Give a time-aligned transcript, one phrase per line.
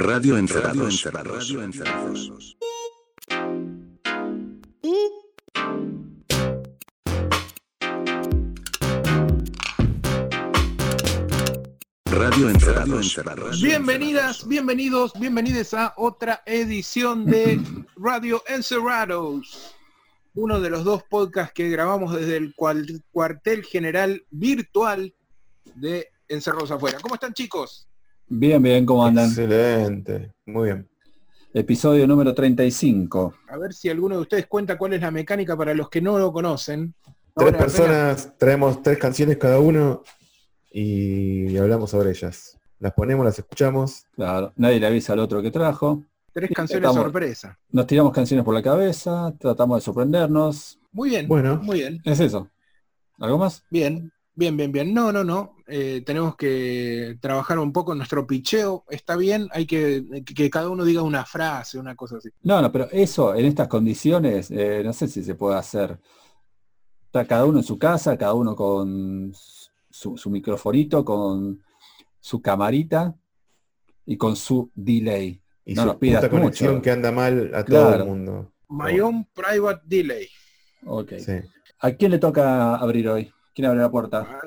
[0.00, 1.02] Radio Encerrados.
[1.02, 2.56] Radio Encerrados.
[12.04, 13.60] Radio Encerrados.
[13.60, 17.60] Bienvenidas, bienvenidos, bienvenidos a otra edición de
[17.96, 19.74] Radio Encerrados.
[20.34, 25.12] Uno de los dos podcasts que grabamos desde el cuartel general virtual
[25.74, 26.98] de Encerrados Afuera.
[27.02, 27.87] ¿Cómo están chicos?
[28.28, 29.26] Bien, bien, ¿cómo andan?
[29.26, 30.88] Excelente, muy bien.
[31.54, 33.34] Episodio número 35.
[33.48, 36.18] A ver si alguno de ustedes cuenta cuál es la mecánica para los que no
[36.18, 36.94] lo conocen.
[37.04, 37.14] Tres
[37.46, 40.02] Ahora, personas, traemos tres canciones cada uno
[40.70, 42.58] y hablamos sobre ellas.
[42.80, 44.04] Las ponemos, las escuchamos.
[44.14, 46.04] Claro, nadie le avisa al otro que trajo.
[46.32, 47.58] Tres canciones Estamos- sorpresa.
[47.70, 50.78] Nos tiramos canciones por la cabeza, tratamos de sorprendernos.
[50.92, 51.56] Muy bien, Bueno.
[51.62, 52.00] muy bien.
[52.04, 52.48] Es eso.
[53.18, 53.64] ¿Algo más?
[53.70, 54.94] Bien, bien, bien, bien.
[54.94, 55.56] No, no, no.
[55.66, 58.84] Eh, tenemos que trabajar un poco en nuestro picheo.
[58.88, 62.30] Está bien, hay que que cada uno diga una frase, una cosa así.
[62.42, 65.98] No, no, pero eso en estas condiciones, eh, no sé si se puede hacer.
[67.06, 69.32] Está cada uno en su casa, cada uno con
[69.90, 71.62] su, su microfonito, con
[72.20, 73.14] su camarita
[74.06, 75.42] y con su delay.
[75.64, 76.82] Y No su nos pidas puta conexión mucho.
[76.82, 78.02] que anda mal a todo Claro.
[78.04, 78.52] el mundo.
[78.68, 80.28] My own private delay.
[80.86, 81.12] Ok.
[81.18, 81.32] Sí.
[81.80, 83.30] ¿A quién le toca abrir hoy?
[83.58, 84.38] ¿Quién abre la puerta?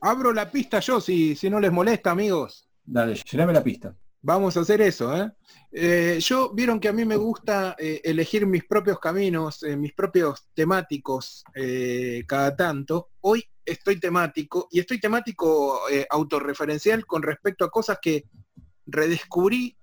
[0.00, 2.70] Abro la pista yo si, si no les molesta, amigos.
[2.84, 3.96] Dale, llename la pista.
[4.22, 5.28] Vamos a hacer eso, ¿eh?
[5.72, 9.92] Eh, yo vieron que a mí me gusta eh, elegir mis propios caminos, eh, mis
[9.92, 13.08] propios temáticos eh, cada tanto.
[13.22, 18.28] Hoy estoy temático y estoy temático autorreferencial con respecto a cosas que
[18.86, 19.76] redescubrí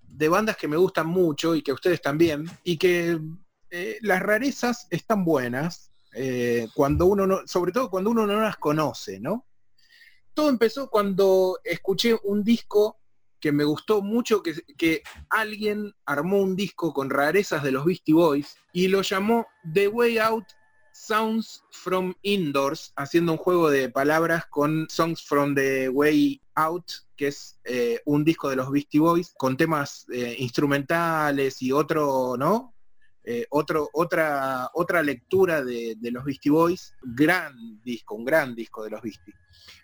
[0.00, 3.20] de bandas que me gustan mucho y que ustedes también, y que
[4.00, 9.20] las rarezas están buenas, eh, cuando uno no, sobre todo cuando uno no las conoce,
[9.20, 9.46] ¿no?
[10.32, 12.98] Todo empezó cuando escuché un disco
[13.38, 18.56] que me gustó mucho, que, alguien armó un disco con rarezas de los Beastie Boys
[18.72, 20.46] y lo llamó The Way Out
[20.92, 27.28] Sounds from Indoors, haciendo un juego de palabras con Songs from the Way Out, que
[27.28, 32.75] es eh, un disco de los Beastie Boys, con temas eh, instrumentales y otro, ¿no?
[33.28, 36.94] Eh, otro, otra, otra lectura de, los Beastie Boys.
[37.02, 39.34] Gran disco, un gran disco de los Beastie.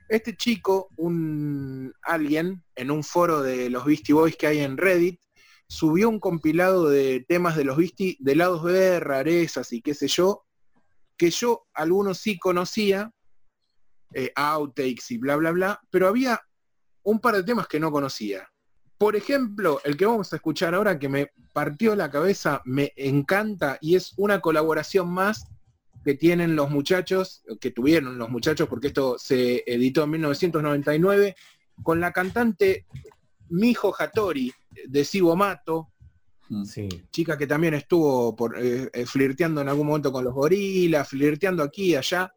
[0.09, 5.21] Este chico, un alguien, en un foro de los Beastie Boys que hay en Reddit,
[5.67, 10.07] subió un compilado de temas de los Beastie, de lados B, rarezas y qué sé
[10.07, 10.45] yo,
[11.17, 13.11] que yo algunos sí conocía,
[14.15, 16.41] eh, outtakes y bla, bla, bla, pero había
[17.03, 18.52] un par de temas que no conocía.
[19.03, 23.77] Por ejemplo, el que vamos a escuchar ahora que me partió la cabeza, me encanta
[23.81, 25.49] y es una colaboración más
[26.05, 31.35] que tienen los muchachos, que tuvieron los muchachos, porque esto se editó en 1999,
[31.83, 32.87] con la cantante
[33.49, 34.53] Mijo Hattori
[34.87, 35.89] de Sibo Mato,
[36.49, 36.65] Mm.
[36.65, 36.89] Sí.
[37.11, 41.65] chica que también estuvo por, eh, eh, flirteando en algún momento con los gorilas, flirteando
[41.65, 42.33] aquí y allá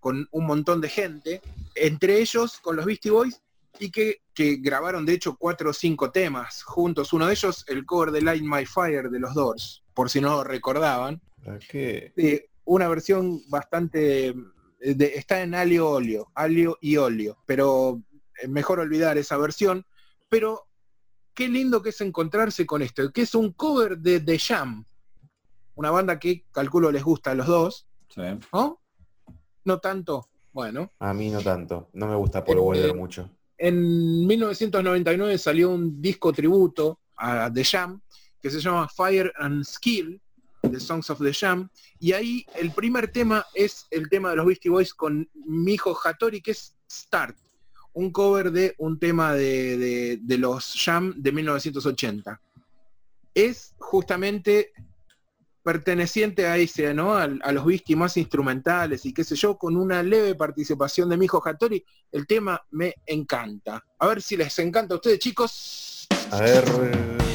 [0.00, 1.40] con un montón de gente,
[1.74, 3.40] entre ellos con los Beastie Boys,
[3.78, 7.12] y que, que grabaron de hecho cuatro o cinco temas juntos.
[7.14, 10.28] Uno de ellos, el cover de Light My Fire de los Doors, por si no
[10.30, 11.20] lo recordaban.
[11.72, 14.28] Eh, una versión bastante...
[14.28, 14.34] eh,
[14.94, 18.02] de- está en alio óleo, alio y óleo, pero
[18.42, 19.86] eh, mejor olvidar esa versión.
[20.28, 20.68] Pero
[21.32, 24.84] qué lindo que es encontrarse con esto, que es un cover de The Jam,
[25.76, 28.20] una banda que calculo les gusta a los dos, Sí.
[28.52, 28.80] ¿no?
[29.64, 30.92] No tanto, bueno.
[31.00, 31.88] A mí no tanto.
[31.94, 33.30] No me gusta por Eh, volver mucho.
[33.58, 38.00] En 1999 salió un disco tributo a The Jam
[38.40, 40.20] que se llama Fire and Skill,
[40.62, 41.68] The Songs of the Jam,
[41.98, 46.40] y ahí el primer tema es el tema de los Beastie Boys con Mijo Hattori,
[46.40, 47.36] que es Start,
[47.94, 52.40] un cover de un tema de, de- de los Jam de 1980.
[53.34, 54.72] Es justamente
[55.66, 57.16] perteneciente a ese, ¿no?
[57.16, 61.16] A, a los Beastie más instrumentales y qué sé yo, con una leve participación de
[61.16, 63.84] Mijo Hattori, el tema me encanta.
[63.98, 66.06] A ver si les encanta a ustedes, chicos.
[66.30, 67.25] A ver.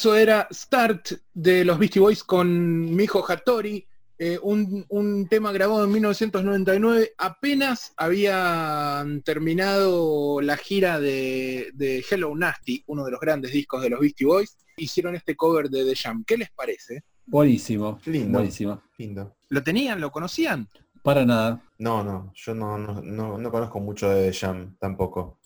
[0.00, 3.86] Eso era Start de los Beastie Boys con Mijo Hattori,
[4.16, 7.12] eh, un, un tema grabado en 1999.
[7.18, 13.90] Apenas habían terminado la gira de, de Hello Nasty, uno de los grandes discos de
[13.90, 14.56] los Beastie Boys.
[14.78, 16.24] Hicieron este cover de The Jam.
[16.26, 17.04] ¿Qué les parece?
[17.26, 18.00] Buenísimo.
[18.06, 18.38] Lindo.
[18.38, 18.82] Buenísimo.
[18.96, 19.36] Lindo.
[19.50, 20.00] ¿Lo tenían?
[20.00, 20.66] ¿Lo conocían?
[21.02, 21.62] Para nada.
[21.76, 25.40] No, no, yo no, no, no, no conozco mucho de The Jam tampoco.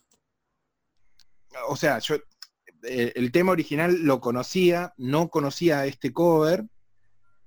[1.69, 2.19] o sea, yo
[2.87, 6.67] eh, el tema original lo conocía, no conocía este cover,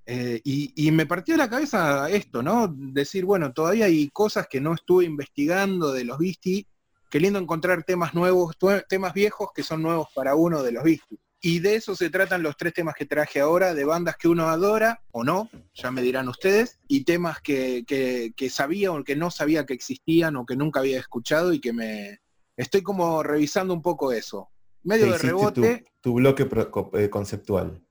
[0.09, 2.73] eh, y, me partió la cabeza esto, ¿no?
[2.73, 6.65] Decir, bueno, todavía hay cosas que no estuve investigando de los Beastie,
[7.09, 8.55] qué lindo encontrar temas nuevos,
[8.87, 11.19] temas viejos que son nuevos para uno de los Beastie.
[11.41, 14.47] Y de eso se tratan los tres temas que traje ahora, de bandas que uno
[14.47, 19.17] adora o no, ya me dirán ustedes, y temas que, que, que sabía o que
[19.17, 22.21] no sabía que existían o que nunca había escuchado y que me...
[22.55, 24.49] Estoy como revisando un poco eso.
[24.87, 27.81] Medio de rebote, tu, tu bloque pro- eh, conceptual.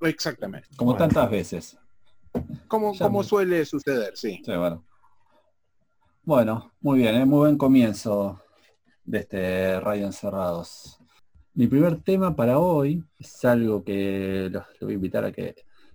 [0.00, 0.68] exactamente.
[0.76, 1.06] Como Bueno.
[1.06, 1.78] tantas veces.
[2.68, 4.40] Como, Ya como me- suele suceder, sí.
[4.44, 4.84] Sí, bueno.
[6.22, 7.24] Bueno, muy bien, ¿eh?
[7.26, 8.40] muy buen comienzo
[9.04, 10.98] de este Radio Encerrados.
[11.54, 15.54] Mi primer tema para hoy es algo que los, los voy a invitar a que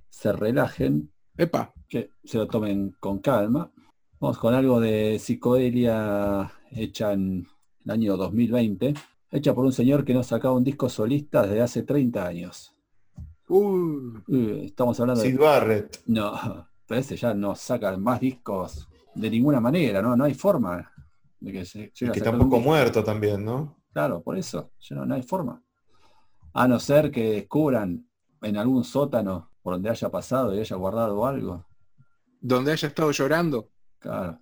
[0.10, 3.72] se relajen, Epa, que se lo tomen con calma.
[4.20, 7.48] Vamos con algo de psicodelia hecha en
[7.86, 8.94] el año 2020,
[9.32, 12.74] hecha por un señor que no sacaba un disco solista desde hace 30 años.
[13.48, 16.02] uh, Uy, estamos hablando de Sid Barrett.
[16.08, 20.16] No, pero ese ya no saca más discos de ninguna manera, ¿no?
[20.16, 20.92] No hay forma
[21.40, 23.78] de que se a Que tampoco muerto también, ¿no?
[23.94, 25.62] Claro, por eso, ya no, no hay forma.
[26.54, 28.08] A no ser que descubran
[28.42, 31.66] en algún sótano por donde haya pasado y haya guardado algo.
[32.42, 33.70] donde haya estado llorando.
[34.00, 34.40] Claro.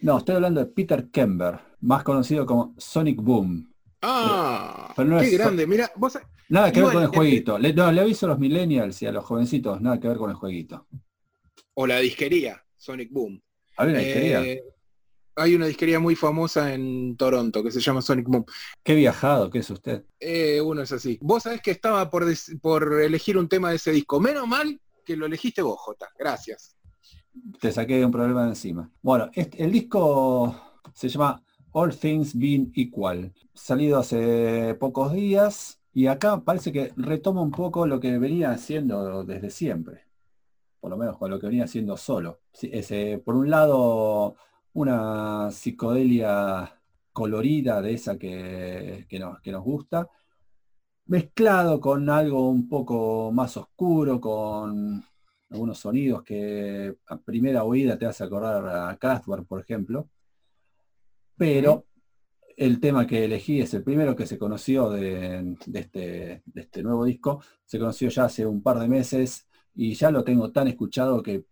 [0.00, 3.71] No, estoy hablando de Peter Kember, más conocido como Sonic Boom.
[4.02, 5.66] Ah, Pero no qué es- grande.
[5.66, 6.18] Mira, vos
[6.48, 7.58] Nada que ver con el jueguito.
[7.58, 10.30] Le, no, le aviso a los millennials y a los jovencitos, nada que ver con
[10.30, 10.86] el jueguito.
[11.74, 13.40] o la disquería, Sonic Boom.
[13.78, 14.62] ¿Había una Eh, disquería?
[15.36, 18.44] hay una disquería muy famosa en Toronto que se llama Sonic Boom.
[18.82, 20.04] Qué viajado que es usted.
[20.20, 21.18] Eh, uno es así.
[21.22, 22.26] Vos sabés que estaba por,
[22.60, 24.20] por elegir un tema de ese disco.
[24.20, 26.08] Menos mal que lo elegiste vos, Jota.
[26.18, 26.76] Gracias.
[27.58, 28.90] te saqué un problema de encima.
[29.00, 30.54] Bueno, este- el disco
[30.92, 37.42] se llama All Things Being Equal, salido hace pocos días y acá parece que retoma
[37.42, 40.06] un poco lo que venía haciendo desde siempre,
[40.80, 42.40] por lo menos con lo que venía haciendo solo.
[42.60, 44.36] Ese, por un lado,
[44.74, 46.78] una psicodelia
[47.12, 50.08] colorida de esa que, que nos gusta,
[51.06, 55.04] mezclado con algo un poco más oscuro, con
[55.50, 60.08] algunos sonidos que a primera oída te hace acordar a Kraftwerk, por ejemplo.
[61.42, 61.86] Pero
[62.56, 66.82] el tema que elegí es el primero que se conoció de, de este, de este
[66.84, 67.42] nuevo disco.
[67.64, 71.44] Se conoció ya hace un par de meses y ya lo tengo tan escuchado que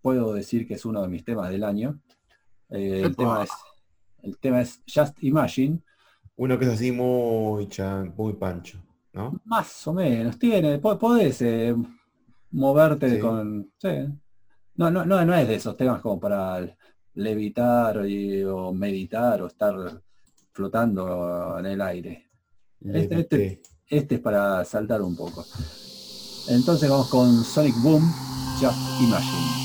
[0.00, 2.00] puedo decir que es uno de mis temas del año.
[2.70, 3.50] Eh, el, tema es,
[4.22, 5.80] el tema es Just Imagine.
[6.36, 8.78] Uno que es así muy chan, muy pancho,
[9.12, 9.40] ¿no?
[9.44, 11.74] Más o menos, tiene, po- podés eh,
[12.50, 13.18] moverte Sí.
[13.20, 13.70] con.
[13.78, 13.88] sí.
[14.76, 16.76] No, no, no, no es de esos temas como para
[17.14, 19.74] levitar y- o meditar o estar
[20.52, 22.30] flotando en el aire.
[22.80, 23.62] Este- este-.
[23.86, 25.44] Este es para saltar un poco.
[26.48, 28.02] Entonces vamos con Sonic Boom.
[28.60, 29.63] Just imagine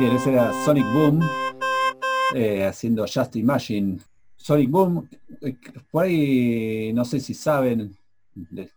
[0.00, 1.20] Bien, ese era Sonic Boom
[2.34, 3.98] eh, haciendo Just Imagine.
[4.36, 5.06] Sonic Boom,
[5.42, 5.56] eh,
[5.90, 7.94] por ahí no sé si saben,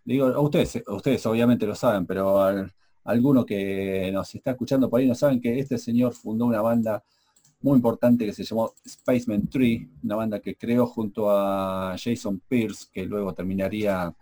[0.03, 2.71] digo, a ustedes, a ustedes obviamente lo saben, pero al-
[3.05, 7.01] alguno que nos está escuchando por ahí no saben que este señor fundó una banda
[7.61, 12.87] muy importante que se llamó Spaceman 3, una banda que creó junto a Jason Pierce,
[12.91, 14.13] que luego terminaría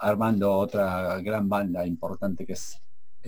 [0.00, 2.80] armando otra gran banda importante que es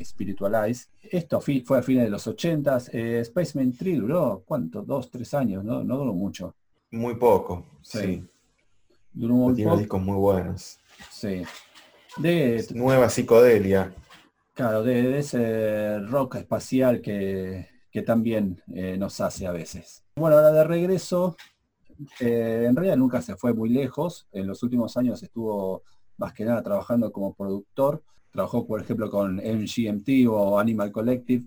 [0.05, 0.89] Spiritualize.
[1.03, 2.91] Esto fue a fines de los 80s.
[2.93, 4.83] eh, Spaceman 3 duró, ¿cuánto?
[4.83, 5.83] Dos, tres años, ¿no?
[5.85, 6.55] No duró mucho.
[6.91, 7.65] Muy poco.
[7.83, 7.99] Sí.
[7.99, 8.25] Sí.
[9.13, 9.81] Duró muy Tiene poco.
[9.81, 10.79] discos muy buenos.
[11.11, 11.43] Sí.
[12.19, 13.93] De, Nueva psicodelia.
[14.55, 20.03] claro, de, de ese rock espacial que, que también eh, nos hace a veces.
[20.17, 21.37] Bueno, ahora de regreso,
[22.21, 24.27] eh, en realidad nunca se fue muy lejos.
[24.33, 25.83] En los últimos años estuvo
[26.19, 28.03] más que nada trabajando como productor.
[28.37, 31.47] Trabajó, por ejemplo, con MGMT o Animal Collective,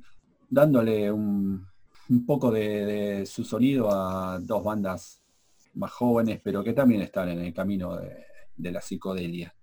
[0.50, 1.64] dándole un,
[2.10, 5.22] un poco de, de su sonido a dos bandas
[5.76, 8.26] más jóvenes, pero que también están en el camino de,
[8.58, 9.54] de la psicodelia.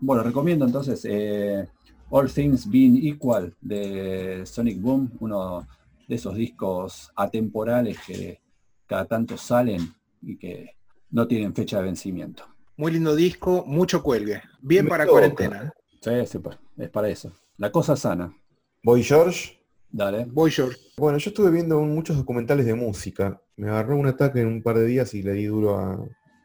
[0.00, 1.68] Bueno, recomiendo entonces eh,
[2.10, 5.68] All Things Being Equal de Sonic Boom, uno
[6.08, 8.40] de esos discos atemporales que
[8.88, 10.74] cada tanto salen y que
[11.12, 12.44] no tienen fecha de vencimiento.
[12.76, 14.42] Muy lindo disco, mucho cuelgue.
[14.60, 15.72] Bien Me para cuarentena.
[16.00, 17.32] Sí, sí, pues, es para eso.
[17.58, 18.34] La cosa sana.
[18.82, 19.60] Voy George.
[19.90, 20.24] Dale.
[20.24, 20.78] Voy George.
[20.96, 23.40] Bueno, yo estuve viendo muchos documentales de música.
[23.56, 25.96] Me agarró un ataque en un par de días y le di duro a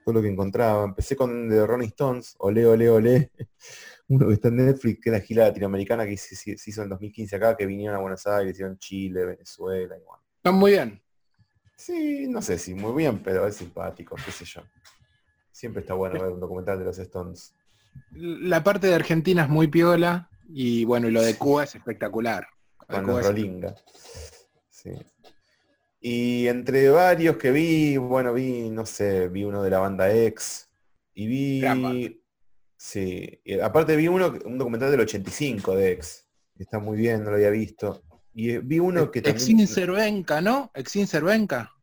[0.04, 0.84] todo lo que encontraba.
[0.84, 3.32] Empecé con The Rolling Stones, Olé, Olé, Olé.
[4.10, 7.36] Uno que está en Netflix, que es la gira latinoamericana que se, hizo en 2015
[7.36, 10.24] acá, que vinieron a Buenos Aires, hicieron Chile, Venezuela y bueno.
[10.38, 11.02] Están muy bien.
[11.76, 14.62] Sí, no sé si muy bien, pero es simpático, qué sé yo.
[15.52, 17.54] Siempre está bueno ver un documental de los Stones.
[18.12, 22.48] La parte de Argentina es muy piola y bueno, y lo de Cuba es espectacular.
[22.88, 23.74] Con Cuba es-.
[24.70, 24.92] Sí.
[26.00, 30.70] Y entre varios que vi, bueno, vi, no sé, vi uno de la banda X.
[31.14, 32.22] Y vi.
[32.78, 33.42] Sí.
[33.44, 36.28] y aparte vi uno, un documental del 85 de X.
[36.56, 38.04] que Está muy bien, no lo había visto.
[38.34, 39.36] Y eh, vi uno que también.
[39.36, 40.72] Exin Cervenka, ¿no?
[40.76, 41.74] Exin Cervenka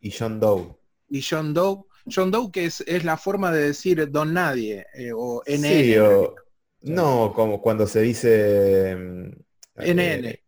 [0.00, 0.74] Y John Doe.
[1.08, 1.84] y John Doe.
[2.14, 5.62] John Doe que es, es la forma de decir Don Nadie eh, o NN.
[5.68, 6.34] Sí, o-
[6.82, 8.94] no, como cuando se dice.
[8.96, 9.30] mm,
[9.76, 10.28] NN.
[10.28, 10.44] eh,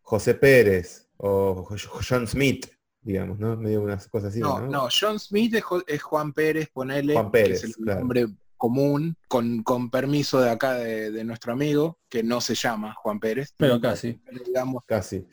[0.00, 2.66] José Pérez o Jo- John Smith,
[3.00, 3.56] digamos, ¿no?
[3.56, 4.40] Medio unas cosas así.
[4.40, 5.54] No, no, John Smith
[5.86, 8.00] es, Juan Pérez, ponele, Juan que Pérez, es el claro.
[8.00, 12.94] nombre común, con, con permiso de acá de, de nuestro amigo, que no se llama
[12.94, 13.52] Juan Pérez.
[13.56, 14.12] Pero casi.
[14.24, 15.26] Pero, digamos, Casi.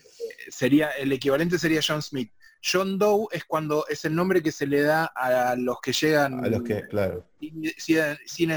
[0.48, 2.32] sería, el equivalente sería John Smith.
[2.62, 6.44] John Doe es cuando es el nombre que se le da a los que llegan
[6.44, 8.50] A los que, claro, sin, sin- sin-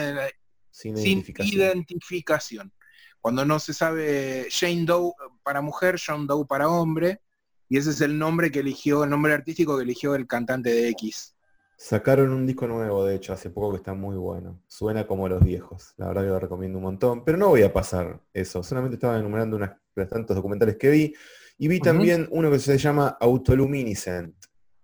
[0.71, 1.61] sin, sin identificación.
[1.61, 2.73] identificación.
[3.21, 5.13] Cuando no se sabe Jane Doe
[5.43, 7.21] para mujer, John Doe para hombre,
[7.69, 10.89] y ese es el nombre que eligió, el nombre artístico que eligió el cantante de
[10.89, 11.33] X.
[11.77, 14.61] Sacaron un disco nuevo, de hecho, hace poco que está muy bueno.
[14.67, 15.93] Suena como los viejos.
[15.97, 17.25] La verdad que lo recomiendo un montón.
[17.25, 18.61] Pero no voy a pasar eso.
[18.63, 19.57] Solamente estaba enumerando
[19.95, 21.15] los tantos documentales que vi.
[21.63, 24.35] Y vi también uno que se llama Autoluminescent.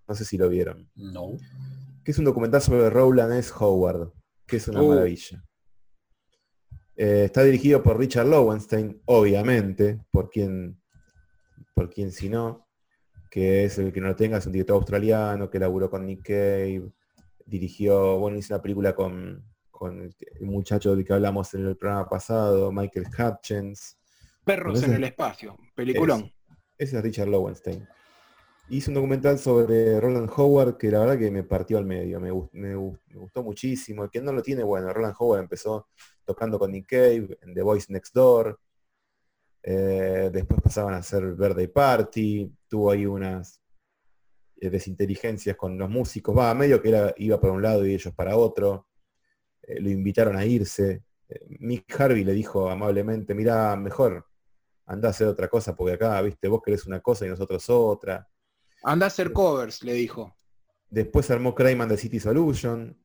[0.07, 0.89] No sé si lo vieron.
[0.95, 1.35] No.
[2.05, 3.51] Que es un documental sobre Rowland S.
[3.59, 4.13] Howard.
[4.47, 4.87] Que es una Uh.
[4.87, 5.43] maravilla.
[6.95, 10.81] Eh, está dirigido por Richard Lowenstein, obviamente, por quien,
[11.75, 12.65] por quien si no,
[13.29, 16.27] que es el que no lo tenga, es un director australiano que laburó con Nick
[16.27, 16.93] Cave,
[17.45, 21.75] dirigió, bueno, hizo una película con, con el, el muchacho del que hablamos en el
[21.75, 23.97] programa pasado, Michael Hutchins.
[24.45, 26.31] Perros en el espacio, peliculón.
[26.79, 27.85] Ese es Richard Lowenstein.
[28.69, 32.31] Hizo un documental sobre Roland Howard que la verdad que me partió al medio, me,
[32.31, 34.03] gust- me gust- me gustó muchísimo.
[34.05, 35.89] El que no lo tiene, bueno, Roland Howard empezó
[36.23, 38.57] tocando con Nick Cave en The Voice Next Door.
[39.61, 42.49] Eh, después pasaban a hacer Birthday Party.
[42.69, 43.59] Tuvo ahí unas
[44.57, 46.37] eh, desinteligencias con los músicos.
[46.37, 48.87] Va, medio que iba para un lado y ellos para otro.
[49.63, 51.03] Eh, lo invitaron a irse.
[51.27, 54.27] Eh, Mick Harvey le dijo amablemente, mira, mejor
[54.89, 58.27] anda a hacer otra cosa porque acá, viste, vos querés una cosa y nosotros otra.
[58.83, 60.35] Anda a hacer covers, le dijo.
[60.89, 62.97] Después armó Crayman de City Solution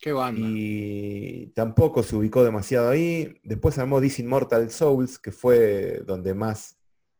[0.00, 0.40] Qué banda.
[0.42, 3.40] y tampoco se ubicó demasiado ahí.
[3.44, 6.76] Después armó This Immortal Souls, que fue donde más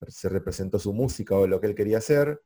[0.08, 2.42] se representó su música o lo que él quería hacer.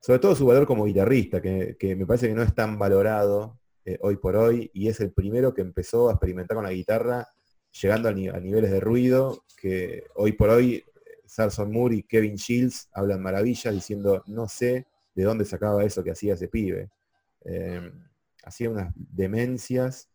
[0.00, 3.60] Sobre todo su valor como guitarrista, que, que me parece que no es tan valorado
[3.84, 7.28] eh, hoy por hoy, y es el primero que empezó a experimentar con la guitarra,
[7.80, 10.84] llegando a, ni- a niveles de ruido, que hoy por hoy eh,
[11.26, 16.10] Sarson Moore y Kevin Shields hablan maravillas diciendo, no sé de dónde sacaba eso que
[16.10, 16.90] hacía ese pibe.
[17.44, 17.92] Eh,
[18.44, 20.10] hacía unas demencias.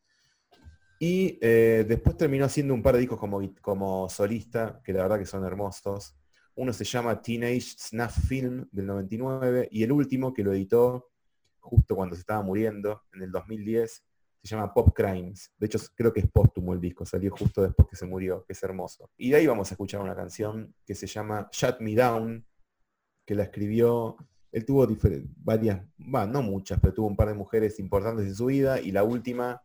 [1.00, 5.20] Y eh, después terminó haciendo un par de discos como, como solista, que la verdad
[5.20, 6.16] que son hermosos.
[6.56, 11.10] Uno se llama Teenage Snuff Film del 99 y el último que lo editó
[11.62, 14.04] justo cuando se estaba muriendo, en el 2010,
[14.48, 15.52] se llama Pop Crimes.
[15.58, 18.54] De hecho, creo que es póstumo el disco, salió justo después que se murió, que
[18.54, 19.10] es hermoso.
[19.18, 22.46] Y de ahí vamos a escuchar una canción que se llama Shut Me Down,
[23.26, 24.16] que la escribió,
[24.52, 24.88] él tuvo
[25.38, 28.92] varias, va, no muchas, pero tuvo un par de mujeres importantes en su vida y
[28.92, 29.62] la última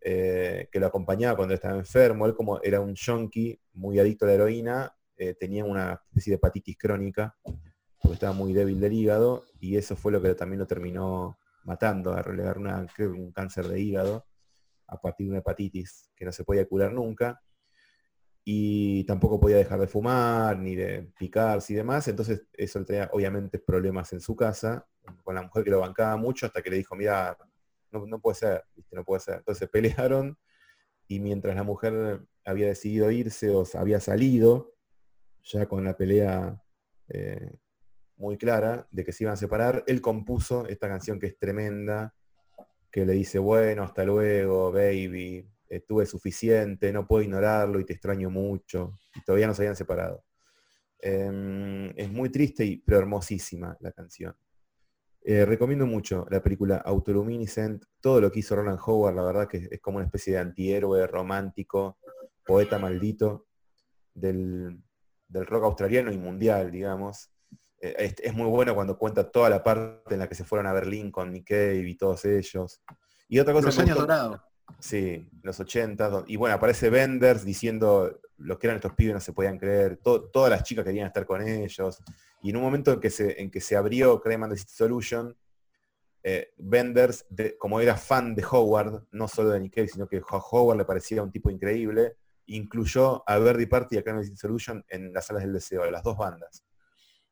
[0.00, 4.28] eh, que lo acompañaba cuando estaba enfermo, él como era un junkie muy adicto a
[4.28, 7.36] la heroína, eh, tenía una especie de hepatitis crónica,
[8.00, 12.12] porque estaba muy débil del hígado, y eso fue lo que también lo terminó matando,
[12.12, 14.26] a relegar una, creo un cáncer de hígado
[14.86, 17.40] a partir de una hepatitis que no se podía curar nunca.
[18.44, 22.08] Y tampoco podía dejar de fumar, ni de picarse y demás.
[22.08, 24.86] Entonces eso le traía obviamente problemas en su casa,
[25.22, 27.36] con la mujer que lo bancaba mucho, hasta que le dijo, mira,
[27.92, 29.36] no, no puede ser, no puede ser.
[29.36, 30.38] Entonces pelearon
[31.06, 34.74] y mientras la mujer había decidido irse o había salido,
[35.44, 36.62] ya con la pelea
[37.08, 37.52] eh,
[38.22, 39.82] muy clara de que se iban a separar.
[39.88, 42.14] Él compuso esta canción que es tremenda,
[42.90, 48.30] que le dice, bueno, hasta luego, baby, estuve suficiente, no puedo ignorarlo y te extraño
[48.30, 48.98] mucho.
[49.14, 50.24] Y todavía no se habían separado.
[51.00, 54.36] Em, es muy triste, y, pero hermosísima la canción.
[55.24, 59.68] Eh, recomiendo mucho la película Autoluminescent, todo lo que hizo Roland Howard, la verdad que
[59.70, 61.98] es como una especie de antihéroe romántico,
[62.44, 63.46] poeta maldito
[64.14, 64.80] del,
[65.26, 67.32] del rock australiano y mundial, digamos.
[67.82, 70.66] Eh, es, es muy bueno cuando cuenta toda la parte en la que se fueron
[70.68, 72.80] a Berlín con Nick Cave y todos ellos.
[73.28, 74.40] Y otra cosa Los años dorados.
[74.78, 76.08] Sí, los 80.
[76.08, 79.96] do- Y bueno, aparece Benders diciendo lo que eran estos pibes no se podían creer.
[79.98, 81.98] to- todas las chicas querían estar con ellos.
[82.40, 84.72] Y en un momento en que se, en que se abrió Crime and the City
[84.74, 85.36] Solution,
[86.22, 90.18] eh, Benders, de- como era fan de Howard, no solo de Nick Cave, sino que
[90.18, 92.16] a Howard le parecía un tipo increíble,
[92.46, 95.52] incluyó a Verdi Party y a Crime and the City Solution en las salas del
[95.52, 96.64] deseo, de las dos bandas.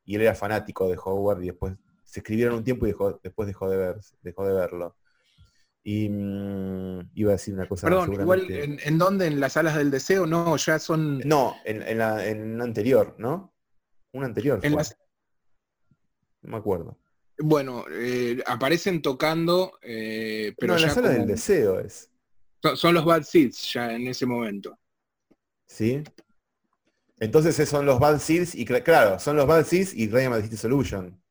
[0.04, 3.46] Y él era fanático de Howard y después se escribieron un tiempo y dejó- después
[3.46, 4.96] dejó de, ver, dejó de verlo.
[5.82, 7.86] Y mm, iba a decir una cosa.
[7.86, 9.26] Perdón, igual, ¿en, en dónde?
[9.26, 10.26] ¿En las salas del deseo?
[10.26, 11.18] No, ya son...
[11.20, 13.54] No, en, en la en anterior, ¿no?
[14.12, 14.58] Una anterior.
[14.62, 14.96] en fue, las-
[16.42, 16.98] No me acuerdo.
[17.38, 22.10] bueno, eh, aparecen tocando, eh, pero Pero en la ya sala como- del deseo es.
[22.62, 24.78] son, son los Bad Seeds ya en ese momento.
[25.66, 26.02] ¿Sí?
[27.20, 30.56] Entonces son los Bad Seeds y cl- claro, son los Bad Seeds y Ryan City
[30.56, 31.22] Solution.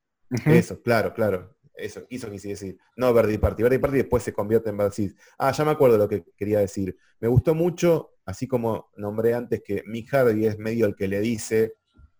[0.45, 1.57] Eso, claro, claro.
[1.73, 2.77] Eso, eso quise decir.
[2.95, 3.63] No Verdi Party.
[3.63, 5.15] Verdi Party después se convierte en Bad Seeds.
[5.37, 6.95] Ah, ya me acuerdo lo que quería decir.
[7.19, 11.19] Me gustó mucho, así como nombré antes que Mick Hardy es medio el que le
[11.21, 11.73] dice,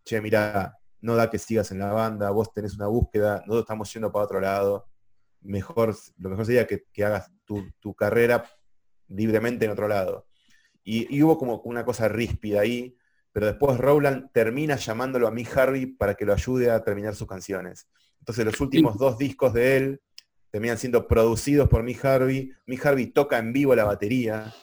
[0.04, 3.94] che, mira, no da que sigas en la banda, vos tenés una búsqueda, nosotros estamos
[3.94, 4.88] yendo para otro lado.
[5.42, 8.44] Mejor, lo mejor sería que, que hagas tu, tu carrera
[9.08, 10.28] libremente en otro lado.
[10.84, 12.98] Y, y hubo como una cosa ríspida ahí,
[13.32, 17.28] pero después Rowland termina llamándolo a Mick Harvey para que lo ayude a terminar sus
[17.28, 17.88] canciones.
[18.20, 20.02] Entonces los últimos dos discos de él
[20.52, 22.52] terminan siendo producidos por Mick Harvey.
[22.66, 24.54] Mick Harvey toca en vivo la batería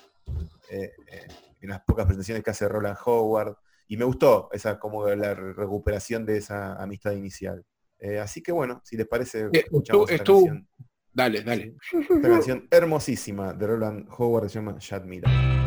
[0.70, 1.26] eh, eh,
[1.60, 3.56] en las pocas presentaciones que hace Roland Howard.
[3.88, 7.64] Y me gustó esa como la recuperación de esa amistad inicial.
[7.98, 10.68] Eh, así que bueno, si les parece, escuchamos esta canción.
[11.12, 11.76] Dale, dale.
[11.92, 15.30] Esta canción hermosísima de Roland Howard se llama Shad Mira.
[15.30, 15.65] Well,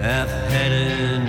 [0.00, 1.19] half-headed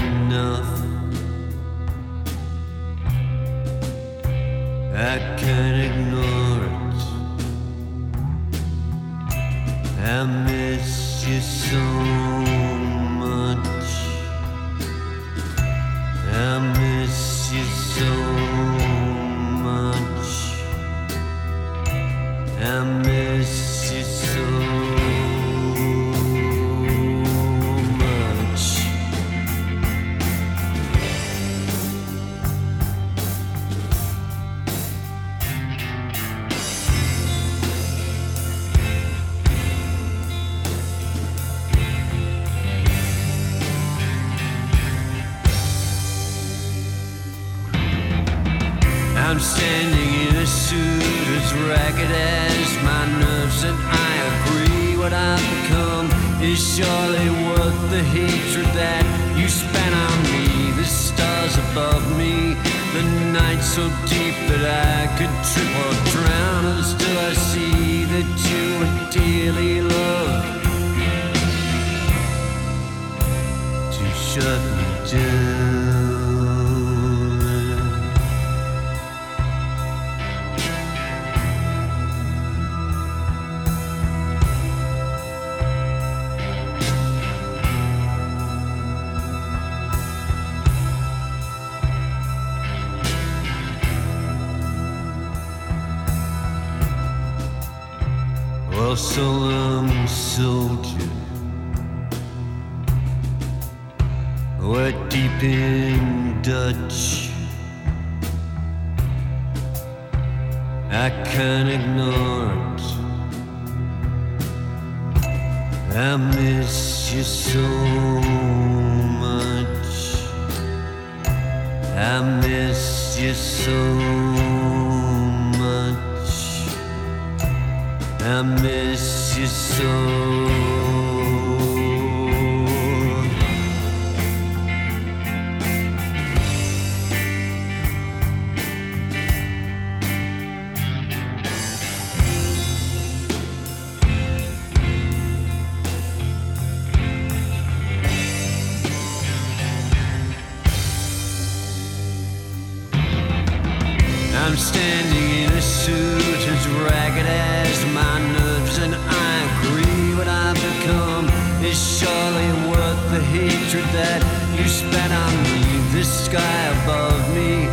[154.62, 161.26] standing in a suit as ragged as my nerves, and I agree what I've become
[161.66, 164.22] is surely worth the hatred that
[164.58, 165.62] you spat on me.
[165.98, 167.66] The sky above me,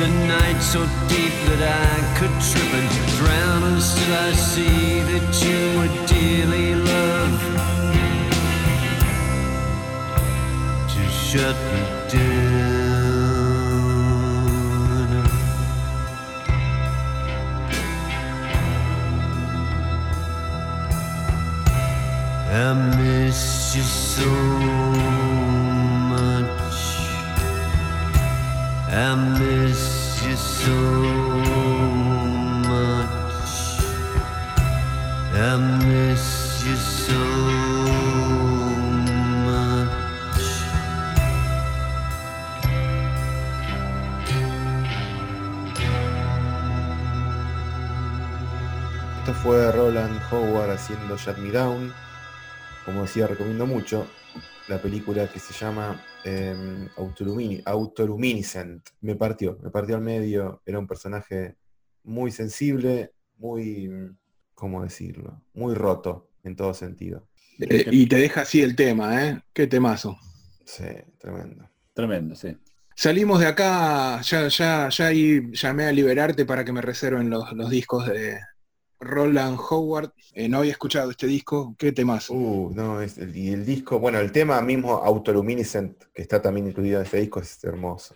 [0.00, 5.26] the night so deep that I could trip and drown, and still I see that
[5.44, 7.40] you would dearly love
[10.92, 11.56] to shut
[50.30, 51.92] Howard haciendo Shut Me Down.
[52.84, 54.06] Como decía, recomiendo mucho
[54.68, 58.88] la película que se llama eh, Autolumini- Autoluminescent.
[59.00, 60.62] Me partió, me partió al medio.
[60.64, 61.56] Era un personaje
[62.04, 63.90] muy sensible, muy,
[64.54, 65.42] ¿cómo decirlo?
[65.54, 67.28] Muy roto en todo sentido.
[67.58, 69.40] Eh, y te deja así el tema, ¿eh?
[69.52, 70.18] Qué temazo.
[70.64, 70.84] Sí,
[71.18, 71.68] tremendo.
[71.94, 72.56] Tremendo, sí.
[72.94, 77.52] Salimos de acá, ya, ya, ya ahí llamé a liberarte para que me reserven los,
[77.52, 78.38] los discos de
[79.00, 80.12] Roland Howard.
[80.32, 82.34] Eh, no había escuchado este disco, qué temazo.
[82.34, 86.68] Uh, no, es el, y el disco, bueno, el tema mismo Autoluminescent, que está también
[86.68, 88.14] incluido en este disco, es hermoso.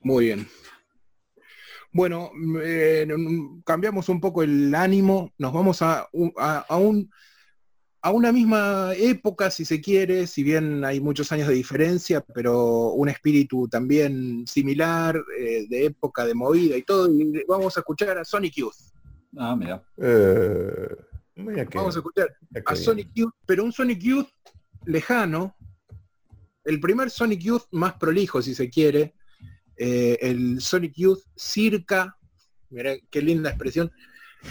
[0.00, 0.48] Muy bien.
[1.92, 2.30] Bueno,
[2.62, 3.06] eh,
[3.64, 7.10] cambiamos un poco el ánimo, nos vamos a, a un,
[8.00, 12.92] a una misma época, si se quiere, si bien hay muchos años de diferencia, pero
[12.92, 18.16] un espíritu también similar, eh, de época, de movida y todo, y vamos a escuchar
[18.16, 18.91] a Sonic Youth.
[19.36, 19.82] Ah, mira.
[19.96, 20.88] Eh,
[21.36, 24.28] mira que- Vamos a escuchar mira a Sonic Youth, pero un Sonic Youth
[24.84, 25.56] lejano,
[26.64, 29.14] el primer Sonic Youth más prolijo, si se quiere,
[29.76, 32.16] eh, el Sonic Youth circa,
[32.70, 33.90] mira qué linda expresión,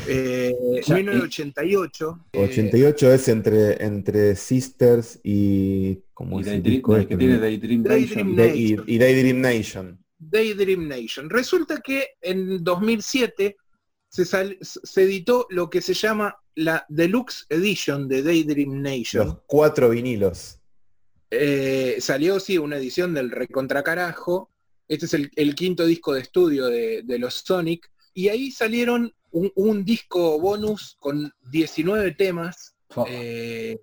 [0.08, 0.54] eh,
[0.88, 2.26] Ya, 1988.
[2.34, 6.00] eh, 88 es entre, entre Sisters y.
[6.14, 7.08] ¿Cómo Y Daydream, disco este?
[7.10, 8.36] que tiene Daydream Daydream Nation.
[8.36, 10.06] Day- y, y Daydream Nation.
[10.18, 11.30] Daydream Nation.
[11.30, 13.58] Resulta que en 2007
[14.12, 19.26] se, sal- se editó lo que se llama la Deluxe Edition de Daydream Nation.
[19.26, 20.60] Los cuatro vinilos.
[21.30, 24.50] Eh, salió, sí, una edición del recontracarajo.
[24.90, 27.90] Este es el, el quinto disco de estudio de, de los Sonic.
[28.14, 32.76] Y ahí salieron un, un disco bonus con 19 temas.
[32.96, 33.80] Oh, eh,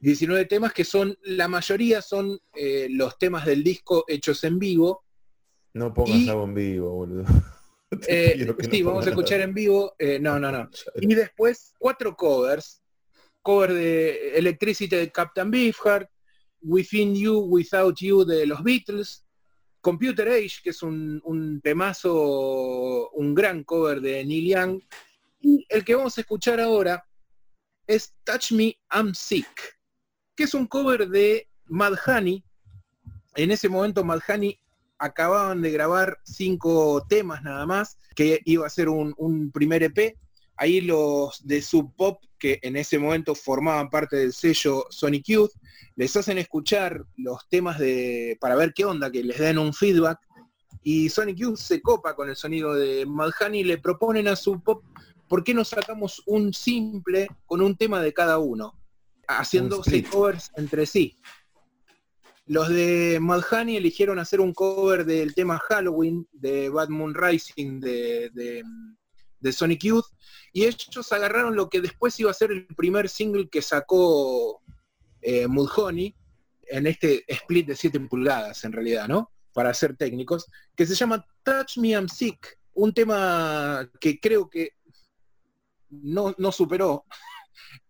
[0.00, 5.04] 19 temas que son, la mayoría son eh, los temas del disco hechos en vivo.
[5.74, 7.24] No pongas y- algo en vivo, boludo.
[8.08, 9.48] Eh, que no sí, vamos a escuchar nada.
[9.48, 9.94] en vivo.
[9.98, 10.68] eh, no, no, no.
[11.00, 12.80] Y después cuatro covers.
[13.42, 16.08] Cover de Electricity de Captain Beefheart,
[16.62, 19.22] Within You, Without You de los Beatles,
[19.82, 24.80] Computer Age, que es un, un temazo, un gran cover de Neil Young.
[25.40, 27.04] Y el que vamos a escuchar ahora
[27.86, 29.78] es Touch Me, I'm Sick,
[30.34, 32.42] que es un cover de Mad Honey.
[33.36, 34.58] En ese momento Mad Honey
[34.98, 40.16] acababan de grabar cinco temas nada más, que iba a ser un, un primer EP.
[40.56, 45.50] Ahí los de Sub Pop, que en ese momento formaban parte del sello Sonic Youth,
[45.96, 50.18] les hacen escuchar los temas de para ver qué onda, que les den un feedback.
[50.82, 54.62] Y Sonic Youth se copa con el sonido de Madhani y le proponen a Sub
[54.62, 54.84] Pop,
[55.28, 58.78] ¿por qué no sacamos un simple con un tema de cada uno?
[59.26, 61.16] Haciendo seis covers entre sí.
[62.46, 68.30] Los de Madhani eligieron hacer un cover del tema Halloween de Bad Moon Rising de,
[68.34, 68.62] de-
[69.40, 70.06] de Sonic Youth
[70.54, 74.62] y ellos agarraron lo que después iba a ser el primer single que sacó
[75.20, 76.14] eh, Mudhoney
[76.68, 79.30] en este split de 7 pulgadas en realidad, ¿no?
[79.52, 84.70] Para ser técnicos, que se llama Touch Me I'm Sick, un tema que creo que
[85.90, 87.04] no, no superó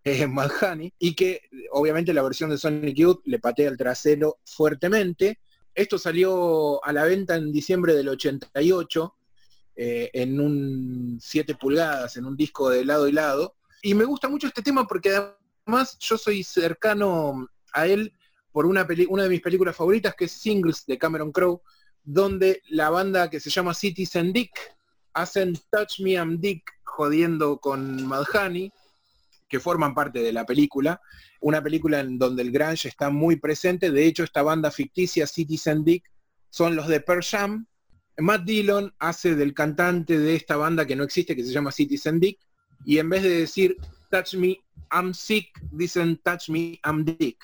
[0.04, 1.42] eh, Madhani y que
[1.72, 5.40] obviamente la versión de Sonic Youth le patea el trasero fuertemente
[5.74, 9.16] Esto salió a la venta en diciembre del 88
[9.76, 13.56] eh, en un 7 pulgadas, en un disco de lado y lado.
[13.82, 15.36] Y me gusta mucho este tema porque
[15.66, 18.14] además yo soy cercano a él
[18.52, 21.60] por una, una de mis películas favoritas que es Singles de Cameron Crowe,
[22.04, 24.76] donde la banda que se llama Citizen Dick
[25.12, 28.70] hacen Touch Me I'm Dick jodiendo con Madhani,
[29.54, 31.00] que forman parte de la película,
[31.40, 35.84] una película en donde el grunge está muy presente, de hecho esta banda ficticia Citizen
[35.84, 36.10] Dick
[36.50, 37.64] son los de Pearl Jam,
[38.18, 42.18] Matt Dillon hace del cantante de esta banda que no existe, que se llama Citizen
[42.18, 42.40] Dick,
[42.84, 43.76] y en vez de decir
[44.10, 44.58] Touch Me
[44.92, 47.38] I'm Sick, dicen Touch Me I'm Dick.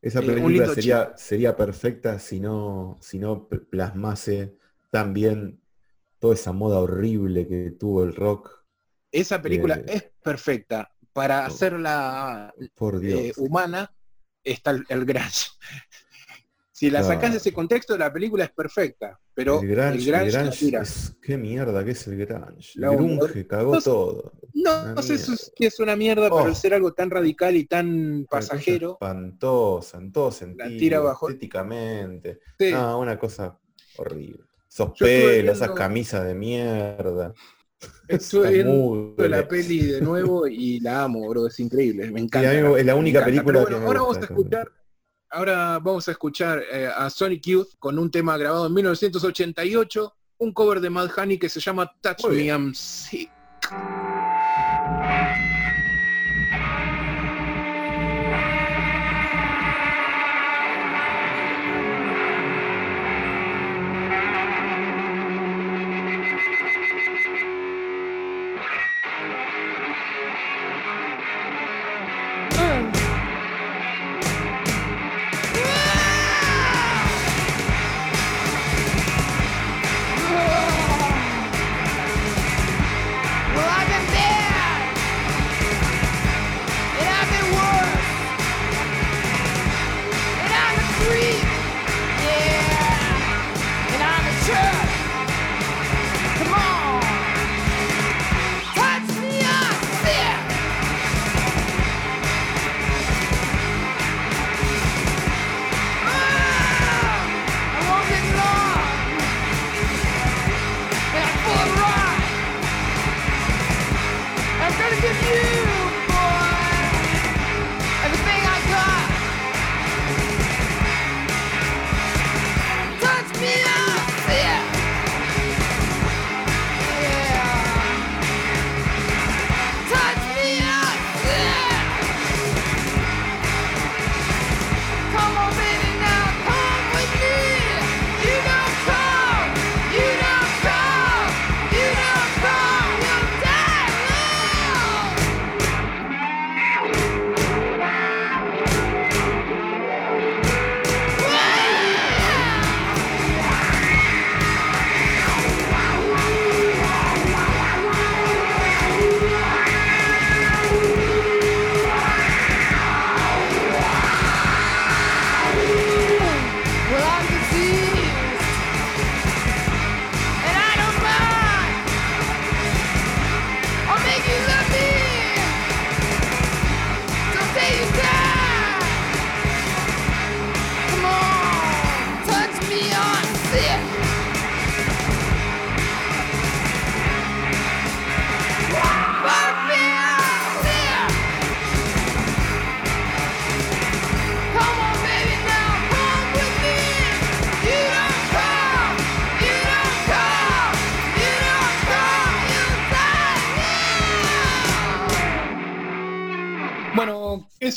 [0.00, 4.56] Esa Eh, película sería, sería perfecta si no, si no pl- plasmase
[4.90, 5.60] tan bien
[6.20, 8.64] toda esa moda horrible que tuvo el rock.
[9.12, 10.90] Esa película Eh, es perfecta.
[11.12, 11.46] Para oh.
[11.46, 13.20] hacerla Por Dios.
[13.20, 13.92] eh, humana
[14.44, 15.48] está el, el grunge.
[16.72, 17.14] si la Claro.
[17.14, 20.82] sacás de ese contexto, la película es perfecta, pero el grunge, el la tira.
[20.82, 22.72] es- qué mierda que es el grunge.
[22.76, 24.32] La el grunge cagó no todo.
[24.54, 25.34] No, no sé si
[25.66, 26.42] es, una mierda, Oh.
[26.42, 30.68] pero ser algo tan radical y tan pasajero, Espantosa, en todo sentido.
[30.78, 31.28] tira abajo.
[31.28, 32.40] Estéticamente.
[32.58, 33.58] sí, No, una cosa
[33.96, 34.44] horrible.
[34.70, 37.34] Esos pelos, esas camisas de mierda.
[38.08, 42.52] Estuve viendo la peli de nuevo y la amo, bro, es increíble, me encanta.
[42.52, 44.72] es la única película que me ahora gusta vamos a escuchar,
[45.30, 50.52] ahora vamos a escuchar eh, a Sonic Youth con un tema grabado en 1988, un
[50.52, 52.46] cover de Mad Honey que se llama Touch Me.
[52.46, 53.30] I'm Sick.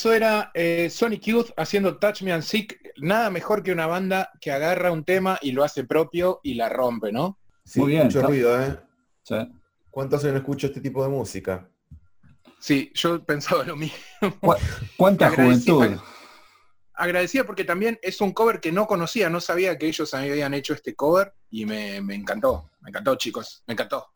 [0.04, 2.78] Eso era eh, Sonic Youth haciendo Touch Me and Sick.
[2.98, 6.68] Nada mejor que una banda que agarra un tema y lo hace propio y la
[6.68, 7.40] rompe, ¿no?
[7.64, 8.78] Sí, Muy bien, mucho está- ruido, ¿eh?
[9.24, 9.36] Sí.
[9.90, 11.70] ¿Cuántos años no escucho este tipo de música?
[12.60, 13.98] Sí, yo pensaba lo mismo.
[14.42, 14.56] ¿Cu-
[14.98, 15.78] ¿Cuánta Agradecido.
[15.78, 16.02] juventud?
[16.96, 20.74] Agradecida porque también es un cover que no conocía, no sabía que ellos habían hecho
[20.74, 24.08] este cover y me, me encantó, me encantó chicos, me encantó.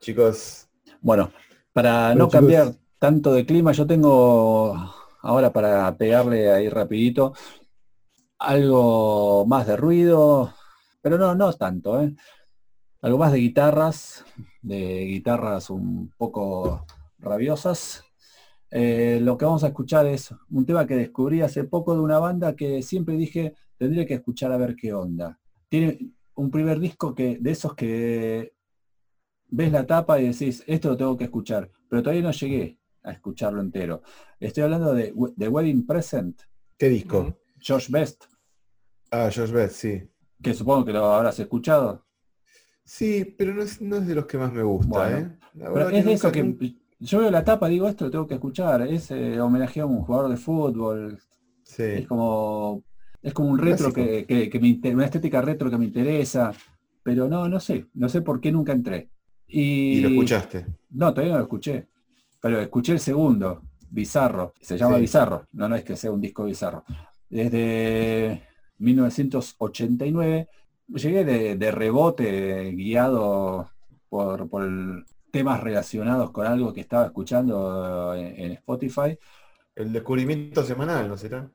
[0.00, 0.68] Chicos,
[1.00, 1.32] Bueno,
[1.72, 2.32] para Bueno, no chicos.
[2.32, 7.34] cambiar tanto de clima, yo tengo ahora para pegarle ahí rapidito
[8.40, 10.52] algo más de ruido,
[11.02, 12.14] pero no, no tanto, ¿eh?
[13.02, 14.24] Algo más de guitarras,
[14.62, 16.86] de guitarras un poco
[17.18, 18.02] rabiosas.
[18.70, 22.18] Eh, lo que vamos a escuchar es un tema que descubrí hace poco de una
[22.18, 25.38] banda que siempre dije tendría que escuchar a ver qué onda.
[25.68, 28.54] Tiene un primer disco que de esos que
[29.48, 33.12] ves la tapa y decís, esto lo tengo que escuchar, pero todavía no llegué a
[33.12, 34.02] escucharlo entero.
[34.38, 36.40] Estoy hablando de The Wedding Present,
[36.78, 37.36] ¿Qué disco?
[37.66, 38.24] Josh Best,
[39.10, 40.02] Ah, Josh Beth, sí.
[40.42, 42.06] que supongo que lo habrás escuchado.
[42.84, 45.36] Sí, pero no es, no es de los que más me gusta, Bueno, ¿eh?
[45.54, 46.66] La Pero verdad es de nunca- eso que nunca-
[47.00, 48.82] yo veo la tapa, digo, esto lo tengo que escuchar.
[48.82, 51.18] Es eh, homenaje a un jugador de fútbol.
[51.64, 52.04] Es Sí.
[52.06, 52.82] como
[53.22, 56.52] es como un retro que, que- que me inter- una estética retro que me interesa.
[57.02, 59.10] Pero no, no sé, no sé por qué nunca entré.
[59.46, 60.66] Y, Y lo escuchaste.
[60.90, 61.88] No, todavía no lo escuché.
[62.40, 64.54] Pero escuché el segundo, Bizarro.
[64.60, 65.02] Se llama Sí.
[65.02, 65.46] Bizarro.
[65.52, 66.84] No, no es que sea un disco bizarro.
[67.28, 68.42] Desde
[68.78, 70.48] 1989
[70.88, 73.70] llegué de, de rebote, guiado
[74.08, 79.16] por, por el- temas relacionados con algo que estaba escuchando en, en Spotify.
[79.76, 81.48] El descubrimiento semanal, ¿no será?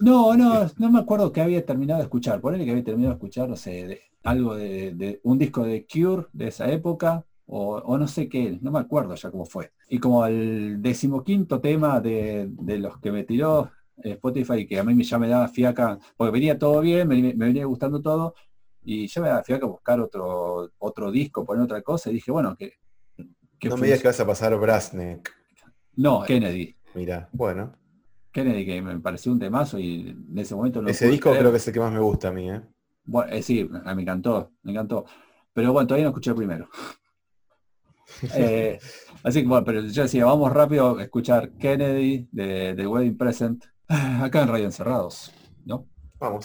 [0.00, 2.40] No, no, no me acuerdo que había terminado de escuchar.
[2.42, 5.86] Ponele que había terminado de escuchar, no sé, de- algo de, de- un disco de
[5.90, 7.24] Cure de esa época,
[7.54, 9.72] o, o no sé qué, no me acuerdo ya cómo fue.
[9.90, 13.70] Y como el decimoquinto tema de, de los que me tiró
[14.02, 17.46] eh, Spotify, que a mí ya me daba fiaca, porque venía todo bien, me, me
[17.46, 18.34] venía gustando todo,
[18.82, 22.56] y ya me daba fiaca buscar otro, otro disco, poner otra cosa, y dije, bueno,
[22.56, 22.72] que...
[23.58, 25.30] que No me digas que vas a pasar Brasnek.
[25.96, 26.74] No, Kennedy.
[26.94, 27.74] Mira, bueno.
[28.32, 31.40] Kennedy que me pareció un temazo y en ese momento no Ese disco creer.
[31.40, 32.62] creo que es el que más me gusta a mí, ¿eh?
[33.04, 35.04] Bueno, eh, sí, me encantó, me encantó.
[35.52, 36.66] Pero bueno, todavía no escuché el primero.
[38.34, 38.78] Eh,
[39.22, 43.64] así que bueno, pero yo decía, vamos rápido a escuchar Kennedy de, de Wedding Present
[43.88, 45.32] acá en Radio Encerrados,
[45.64, 45.86] ¿no?
[46.18, 46.44] Vamos.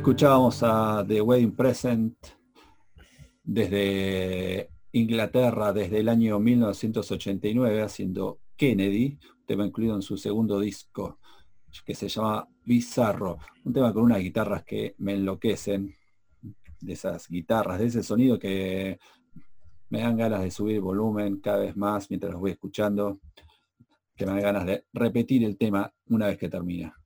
[0.00, 2.16] Escuchábamos a The Wedding Present
[3.44, 11.18] desde Inglaterra, desde el año 1989, haciendo Kennedy, un tema incluido en su segundo disco,
[11.84, 15.94] que se llama Bizarro, un tema con unas guitarras que me enloquecen,
[16.80, 18.98] de esas guitarras, de ese sonido que
[19.90, 23.20] me dan ganas de subir volumen cada vez más mientras los voy escuchando,
[24.16, 26.99] que me dan ganas de repetir el tema una vez que termina.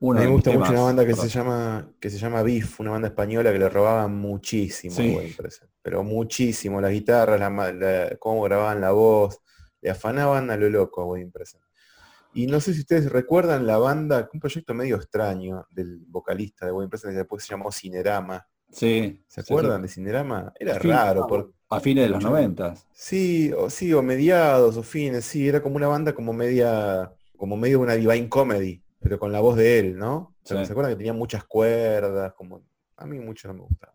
[0.00, 3.50] Me gusta mucho una banda que se llama que se llama Beef, una banda española
[3.52, 5.12] que le robaban muchísimo Sí.
[5.14, 9.40] a Wedding Present, pero muchísimo, las guitarras, la, la- cómo grababan la voz,
[9.80, 11.62] le afanaban a lo loco a Wedding Present.
[12.34, 16.72] Y no sé si ustedes recuerdan la banda, un proyecto medio extraño del vocalista de
[16.72, 18.46] Wedding Present que después se llamó Cinerama.
[18.70, 19.82] Sí, ¿Se sí, acuerdan sí.
[19.82, 20.52] de Cinerama?
[20.60, 20.88] Era Sí.
[20.88, 22.86] raro, por, A fines de los noventas.
[22.92, 27.56] Sí, o sí, o mediados o fines, sí, era como una banda como media, como
[27.56, 30.16] medio una divine comedy, pero con la voz de él, ¿no?
[30.16, 30.66] O sea, Sí.
[30.66, 32.32] ¿Se acuerdan que tenía muchas cuerdas?
[32.34, 32.64] Como,
[32.96, 33.94] a mí mucho no me gustaba.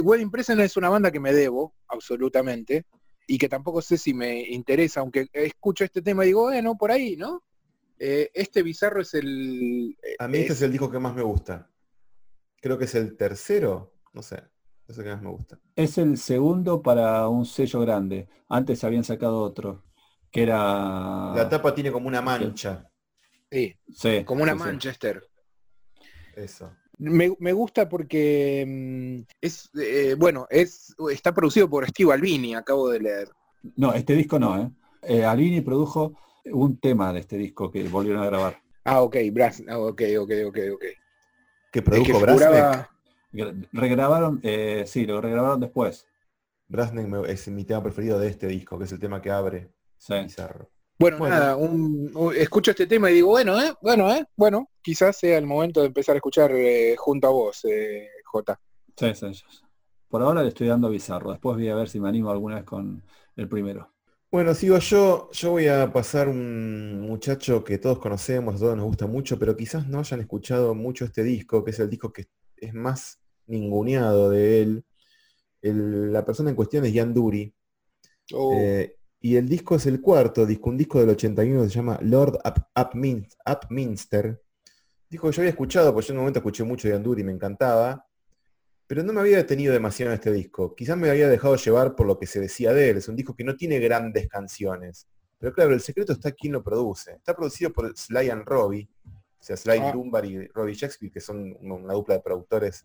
[0.00, 2.86] Wedding Present es una banda que me debo, absolutamente,
[3.26, 6.92] y que tampoco sé si me interesa, aunque escucho este tema y digo, bueno, por
[6.92, 7.42] ahí, ¿no?
[7.98, 9.96] Eh, este bizarro es el...
[10.20, 11.68] A mí este es el disco que más me gusta.
[12.60, 14.44] Creo que es el tercero, no sé,
[14.86, 15.58] es el que más me gusta.
[15.74, 18.28] Es el segundo para un sello grande.
[18.48, 19.82] Antes habían sacado otro,
[20.30, 21.32] que era...
[21.34, 22.88] La tapa tiene como una mancha,
[23.52, 24.64] sí, Sí, como una sí, sí.
[24.64, 25.28] Manchester.
[26.36, 26.72] eso.
[26.98, 32.88] Me, me gusta porque mm, es, eh, bueno, es está producido por Steve Albini, acabo
[32.88, 33.28] de leer.
[33.76, 34.70] No, este disco no, ¿eh?
[35.02, 38.60] eh Albini produjo un tema de este disco que volvieron a grabar.
[38.84, 40.80] Ah, ok, Brass, ah, ok, ok, ok, ok.
[40.80, 42.88] Que Es que produjo figuraba-
[43.32, 46.06] Gra- Regrabaron, eh, sí, lo regrabaron después.
[46.68, 50.14] Brasnek es mi tema preferido de este disco, que es el tema que abre Sí.
[50.22, 50.68] Bizarro.
[51.02, 51.34] Bueno, Bueno.
[51.34, 55.36] nada, un- un- escucho este tema y digo, bueno, eh, bueno, eh, bueno, quizás sea
[55.38, 58.60] el momento de empezar a escuchar eh, junto a vos, eh, J.
[58.96, 59.42] Sí, sí, sí.
[60.08, 61.30] Por ahora le estoy dando bizarro.
[61.32, 63.02] Después voy a ver si me animo alguna vez con
[63.36, 63.90] el primero.
[64.30, 65.28] Bueno, sigo yo.
[65.32, 69.56] Yo voy a pasar un muchacho que todos conocemos, a todos nos gusta mucho, pero
[69.56, 72.26] quizás no hayan escuchado mucho este disco, que es el disco que
[72.56, 74.84] es más ninguneado de él.
[75.60, 77.52] El- la persona en cuestión es Jan Duri.
[78.34, 81.74] Oh, eh, y el disco es el cuarto disco, un disco del 81 que se
[81.76, 84.42] llama Lord Up- Upmin- Upminster.
[85.08, 87.20] Disco que yo había escuchado, porque yo en un momento escuché mucho de Jan Duri
[87.22, 88.06] y me encantaba.
[88.86, 90.74] Pero no me había detenido demasiado en este disco.
[90.74, 92.96] Quizás me había dejado llevar por lo que se decía de él.
[92.98, 95.06] Es un disco que no tiene grandes canciones.
[95.38, 97.12] Pero claro, el secreto está quién lo produce.
[97.12, 98.88] Está producido por Sly and Robbie.
[99.06, 99.92] O sea, Sly Ah.
[99.92, 102.84] Dunbar y Robbie Shakespeare, que son una, dupla de productores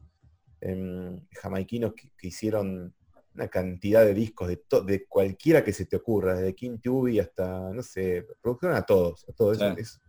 [0.61, 2.93] em, jamaiquinos que, que hicieron
[3.37, 7.83] una cantidad de discos de, cualquiera que se te ocurra, desde King Tubby hasta, no
[7.83, 9.57] sé, produjeron a todos, a todos.
[9.59, 9.63] Sí.
[9.77, 10.01] Es- es-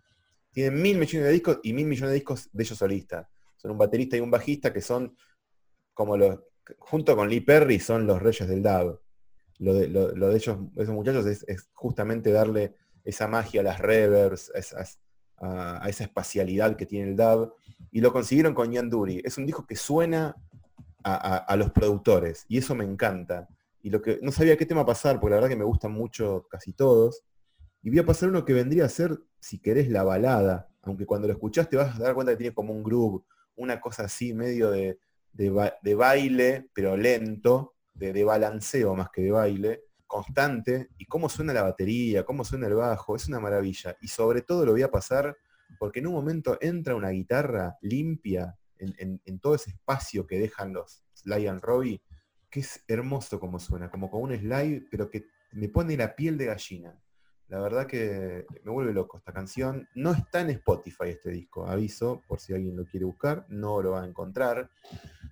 [0.50, 3.28] tienen mil millones de discos y mil millones de discos de ellos solistas.
[3.56, 5.14] Son un baterista y un bajista que son
[5.94, 6.40] como los,
[6.78, 9.00] junto con Lee Perry, son los reyes del dub.
[9.58, 12.74] Lo de, lo- lo de ellos, esos muchachos es, es justamente darle
[13.04, 14.98] esa magia a las reverbs, a, esas-
[15.36, 17.52] a- a esa espacialidad que tiene el dub.
[17.90, 19.20] Y lo consiguieron con Ian Dury.
[19.24, 20.34] Es un disco que suena
[21.04, 23.48] a, los productores y eso me encanta.
[23.82, 26.46] Y lo que no sabía qué tema pasar, porque la verdad que me gustan mucho
[26.50, 27.24] casi todos.
[27.82, 30.68] Y voy a pasar uno que vendría a ser, si querés, la balada.
[30.82, 33.24] Aunque cuando lo escuchás te vas a dar cuenta que tiene como un groove,
[33.56, 34.98] una cosa así medio de,
[35.32, 40.90] de baile, pero lento, de, de balanceo más que de baile, constante.
[40.98, 43.96] Y cómo suena la batería, cómo suena el bajo, es una maravilla.
[44.00, 45.36] Y sobre todo lo voy a pasar
[45.78, 51.02] porque en un momento entra una guitarra limpia en, todo ese espacio que dejan los
[51.14, 52.02] Sly and Robbie,
[52.50, 56.38] que es hermoso como suena, como con un slide, pero que me pone la piel
[56.38, 56.98] de gallina.
[57.48, 59.88] La verdad que me vuelve loco esta canción.
[59.94, 63.92] No está en Spotify este disco, aviso, por si alguien lo quiere buscar, no lo
[63.92, 64.70] va a encontrar.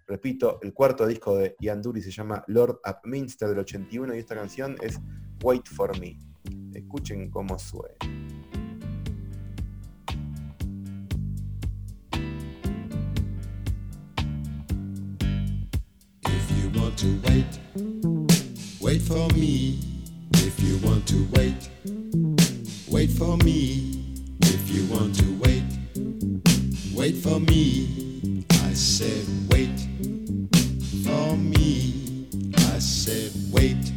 [0.07, 4.35] Repito, el cuarto disco de Ian Dury se llama Lord Upminster del 81 y esta
[4.35, 4.99] canción es
[5.43, 6.19] Wait for Me.
[6.73, 7.97] Escuchen cómo suena.
[16.99, 17.59] To wait,
[18.81, 19.79] wait for me.
[20.33, 21.69] If you want to wait,
[22.89, 24.17] wait for me.
[24.41, 25.65] If you want to wait,
[26.95, 28.45] wait for me.
[28.51, 29.79] I said wait
[31.05, 32.29] for me.
[32.57, 33.93] I said wait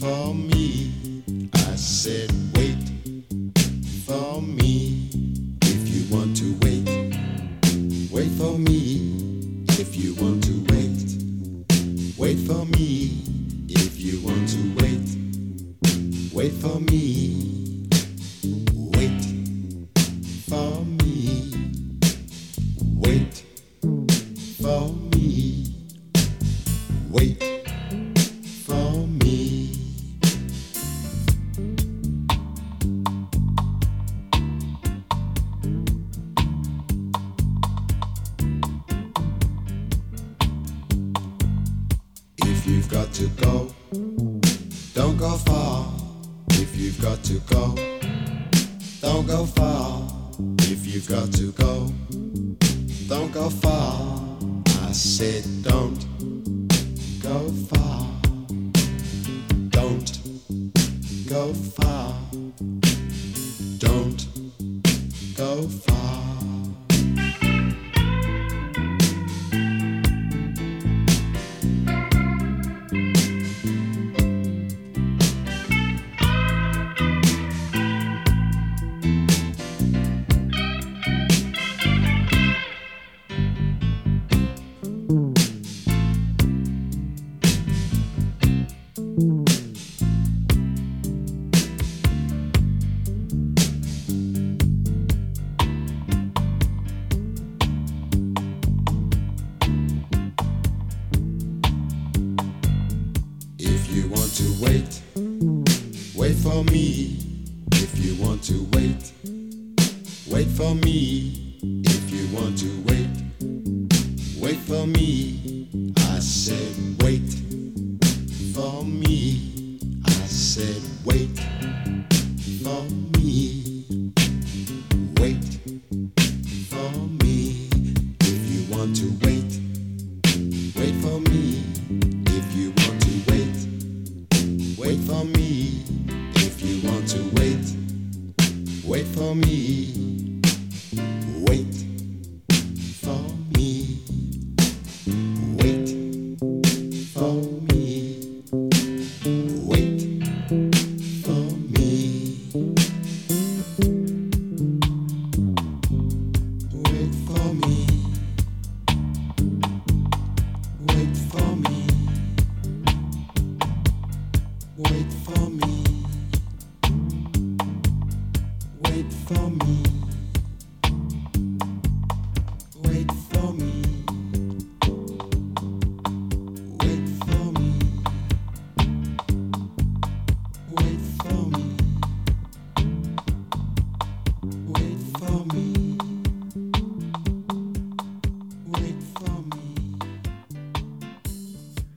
[0.00, 0.53] for me.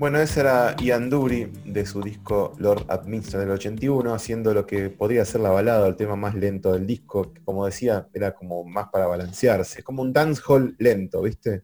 [0.08, 4.90] Bueno, ese era Ian Dury de su disco Lord Administra del 81, haciendo lo que
[4.90, 8.64] podría ser la balada, el tema más lento del disco, que como decía, era como
[8.64, 11.64] más para balancearse, como un dancehall lento, ¿viste?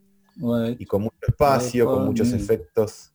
[0.78, 3.14] Y con mucho espacio, con muchos efectos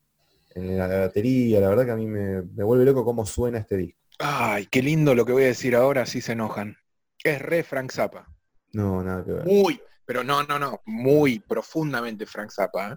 [0.54, 3.76] en la batería, la verdad que a mí me, me vuelve loco cómo suena este
[3.76, 4.00] disco.
[4.20, 6.78] Ay, qué lindo lo que voy a decir ahora, si se enojan.
[7.22, 8.26] Es re Frank Zappa.
[8.72, 9.44] No, nada que ver.
[9.44, 12.92] Muy, pero no, no, no, muy profundamente Frank Zappa.
[12.92, 12.96] ¿eh?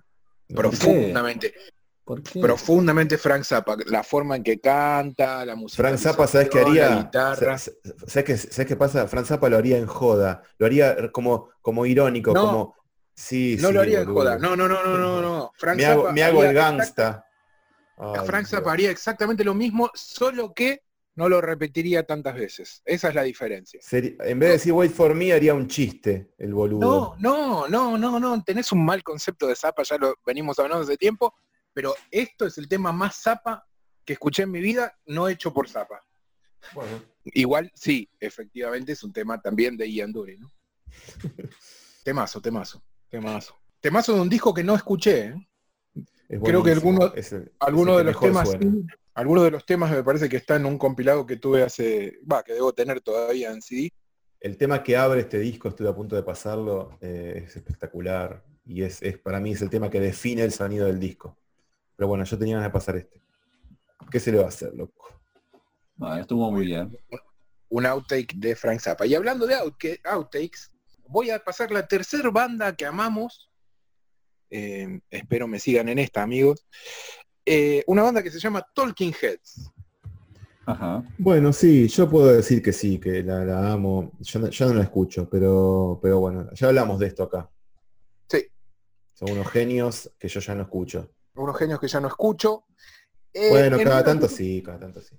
[0.55, 1.53] Profundamente,
[2.11, 2.41] ¿Por qué?
[2.41, 3.77] profundamente Frank Zappa.
[3.85, 5.81] La forma en que canta, la música.
[5.81, 7.09] Frank Zappa, ¿sabes qué haría?
[7.13, 7.73] ¿Sabes
[8.25, 9.07] qué, sabes qué pasa?
[9.07, 12.41] Frank Zappa lo haría en joda, lo haría como, como irónico, No.
[12.45, 12.75] como...
[13.13, 14.37] Sí, No sí, lo haría en joda.
[14.37, 15.51] No, no, no, no, no, no.
[15.55, 17.25] Frank Me hago, Zappa me hago el gangsta.
[17.97, 18.49] Ay, Frank Dios.
[18.49, 20.81] Zappa haría exactamente lo mismo, solo que
[21.15, 22.81] no lo repetiría tantas veces.
[22.83, 23.79] Esa es la diferencia.
[23.91, 27.15] En vez de decir wait for me, haría un chiste, el boludo.
[27.19, 28.43] No, no, no, no, no.
[28.43, 31.35] Tenés un mal concepto de Zappa, ya lo venimos hablando hace tiempo,
[31.73, 33.65] pero esto es el tema más Zappa
[34.05, 35.67] que escuché en mi vida, no hecho por.
[36.73, 40.51] Bueno, Igual, sí, efectivamente es un tema también de Ian Dury, ¿no?
[42.03, 43.55] temazo, temazo, temazo.
[43.79, 45.35] Temazo de un disco que no escuché, ¿eh?
[46.29, 48.57] es Creo que alguno- es el- es Algunos el de los temas, sí,
[49.13, 52.43] algunos de los temas me parece que está en un compilado que tuve hace, va,
[52.43, 53.91] que debo tener todavía en CD.
[54.39, 58.43] El tema que abre este disco, estuve a punto de pasarlo, eh, es espectacular.
[58.65, 61.37] Y es, es para mí es el tema que define el sonido del disco.
[62.01, 63.21] Pero bueno, yo tenía ganas de pasar este.
[64.09, 65.21] ¿Qué se le va a hacer, loco?
[65.99, 66.97] Ah, estuvo muy bien.
[67.69, 69.05] un outtake de Frank Zappa.
[69.05, 70.71] Y hablando de outtakes,
[71.07, 73.51] voy a pasar la tercera banda que amamos.
[74.49, 76.65] Eh, espero me sigan en esta, amigos.
[77.45, 79.71] Eh, una banda que se llama Talking Heads.
[80.65, 81.03] Ajá.
[81.19, 84.13] Bueno, sí, yo puedo decir que sí, que la, la amo.
[84.21, 87.47] Yo no, yo no la escucho, pero, pero bueno, ya hablamos de esto acá.
[88.27, 88.47] Sí,
[89.13, 91.07] Son unos genios que yo ya no escucho.
[91.35, 92.65] Unos genios que ya no escucho.
[93.33, 95.15] Eh, Bueno, en cada tanto 1900 sí, cada tanto sí.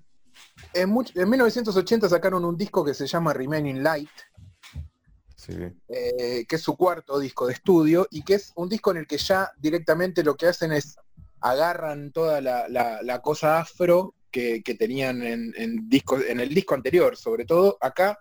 [0.73, 4.09] En, much- en 1980 sacaron un disco que se llama Remaining Light,
[5.35, 5.53] Sí.
[5.89, 9.07] eh, que es su cuarto disco de estudio y que es un disco en el
[9.07, 10.95] que ya directamente lo que hacen es
[11.41, 16.49] agarran toda la, la- la cosa afro que, que tenían en, en disco, en el
[16.53, 18.17] disco anterior, sobre todo acá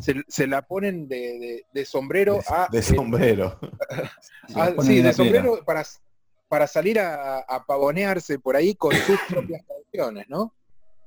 [0.00, 3.58] se, se la ponen de, de- de sombrero De, a, de sombrero.
[4.56, 5.84] A- sí, de sombrero para,
[6.52, 10.54] para salir a, a pavonearse por ahí con sus propias canciones, ¿no?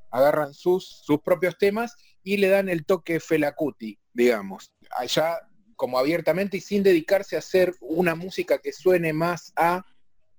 [0.09, 4.71] agarran sus, sus propios temas y le dan el toque Felacuti, digamos.
[4.89, 5.37] Allá
[5.75, 9.85] como abiertamente y sin dedicarse a hacer una música que suene más a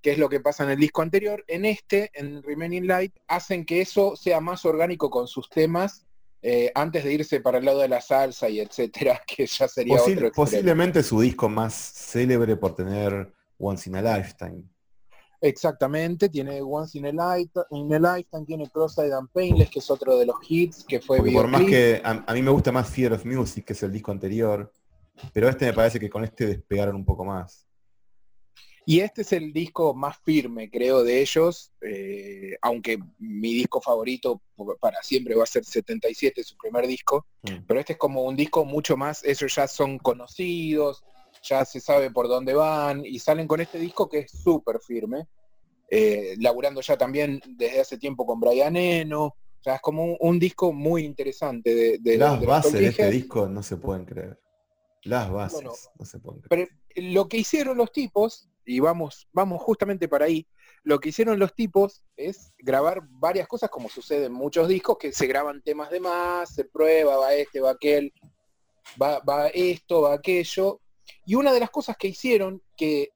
[0.03, 3.65] que es lo que pasa en el disco anterior, en este, en Remaining Light, hacen
[3.65, 6.05] que eso sea más orgánico con sus temas
[6.43, 9.99] eh, antes de irse para el lado de la salsa y etcétera, que ya sería
[9.99, 14.65] Posi- otro posiblemente su disco más célebre por tener Once in a Lifetime.
[15.41, 19.91] Exactamente, tiene Once in a, Lifetime, in a Lifetime, tiene Cross-Eyed and Painless, que es
[19.91, 22.72] otro de los hits, que fue Porque por más que a, a mí me gusta
[22.72, 24.72] más Fear of Music, que es el disco anterior,
[25.32, 27.66] pero este me parece que con este despegaron un poco más.
[28.89, 34.41] Y este es el disco más firme, creo, de ellos, eh, aunque mi disco favorito
[34.78, 37.64] para siempre va a ser 77, su primer disco, Mm.
[37.66, 41.03] pero este es como un disco mucho más, ellos ya son conocidos,
[41.43, 45.28] ya se sabe por dónde van, y salen con este disco que es súper firme,
[45.91, 50.16] eh, laburando ya también desde hace tiempo con Brian Eno, o sea, es como un,
[50.20, 54.05] un disco muy interesante de, de- Las de bases de este disco no se pueden
[54.05, 54.41] creer.
[55.03, 56.68] Las bases Bueno, no se pueden creer.
[56.95, 60.47] Pero lo que hicieron los tipos, y vamos, vamos justamente para ahí,
[60.82, 65.12] lo que hicieron los tipos es grabar varias cosas, como sucede en muchos discos, que
[65.12, 68.12] se graban temas de más, se prueba, va este, va aquel,
[69.01, 70.80] va, va esto, va aquello.
[71.25, 73.11] Y una de las cosas que hicieron, que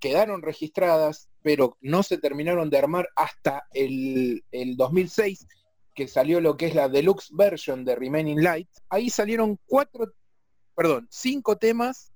[0.00, 5.46] quedaron registradas, pero no se terminaron de armar hasta el, el 2006,
[5.94, 10.12] que salió lo que es la deluxe version de Remaining Light, ahí salieron cuatro,
[10.74, 12.12] perdón, cinco temas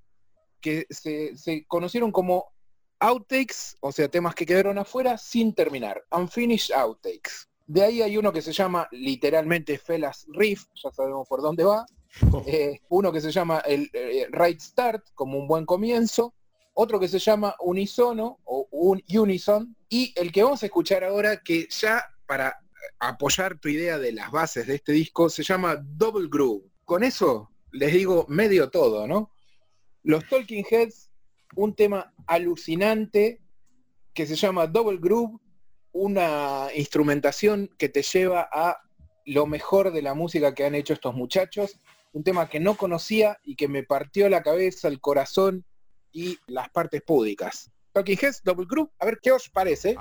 [0.61, 2.47] que se, se conocieron como
[2.99, 7.49] outtakes, o sea, temas que quedaron afuera sin terminar, unfinished outtakes.
[7.67, 11.85] De ahí hay uno que se llama literalmente Felas Riff, ya sabemos por dónde va.
[12.47, 16.35] Eh, uno que se llama el eh, Right Start, como un buen comienzo.
[16.75, 19.77] Otro que se llama Unisono o un Unison.
[19.89, 22.57] Y el que vamos a escuchar ahora, que ya para
[22.99, 26.65] apoyar tu idea de las bases de este disco, se llama Double Groove.
[26.85, 29.31] Con eso les digo medio todo, ¿no?
[30.03, 31.11] Los Talking Heads,
[31.57, 33.41] un tema alucinante
[34.15, 35.39] que se llama Double Groove,
[35.93, 38.79] una instrumentación que te lleva a
[39.25, 41.81] lo mejor de la música que han hecho estos muchachos,
[42.17, 45.67] un tema que no conocía y que me partió la cabeza, el corazón
[46.13, 47.71] y las partes púdicas.
[47.93, 49.97] Talking Heads, Double Groove, a ver qué os parece.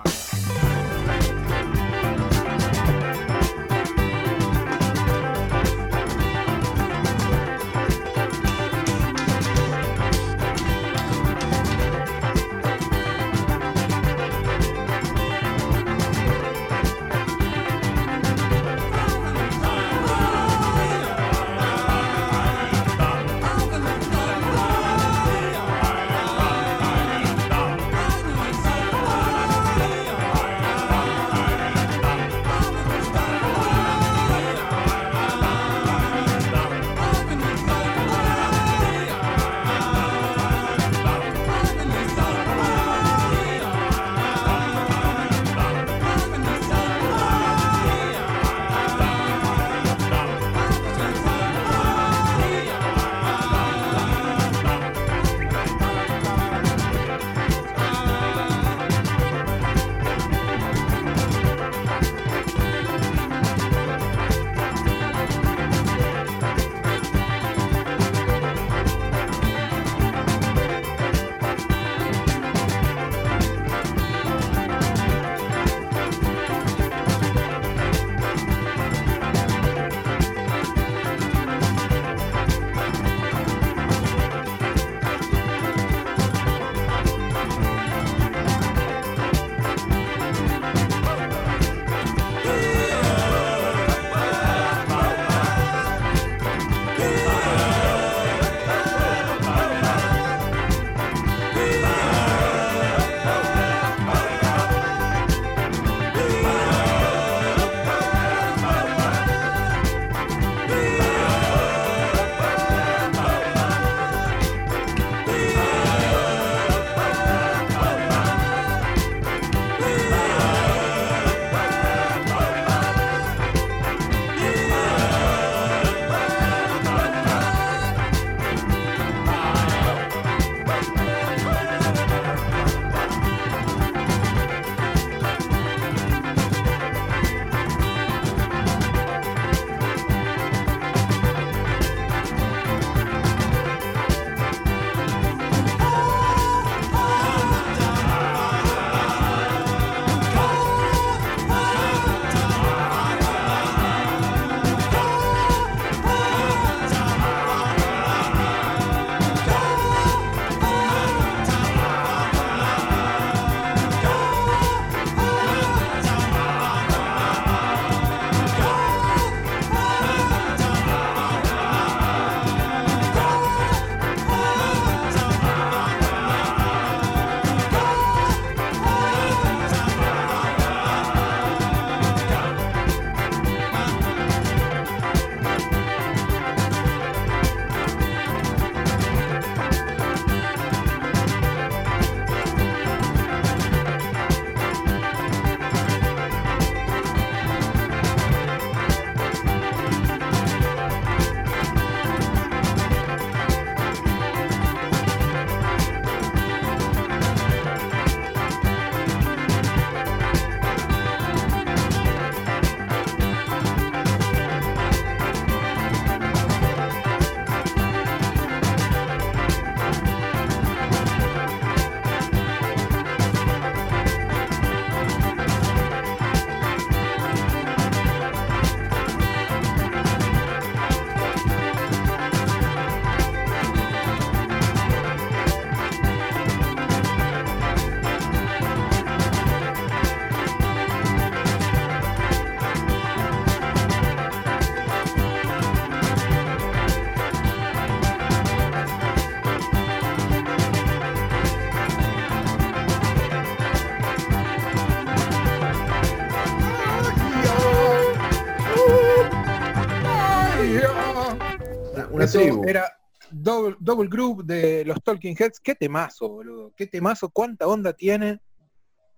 [262.44, 262.64] Tribu.
[262.68, 262.92] era
[263.32, 265.60] Double, Double Group de los Talking Heads.
[265.60, 266.74] Qué temazo, boludo.
[266.76, 268.40] Qué temazo, cuánta onda tiene.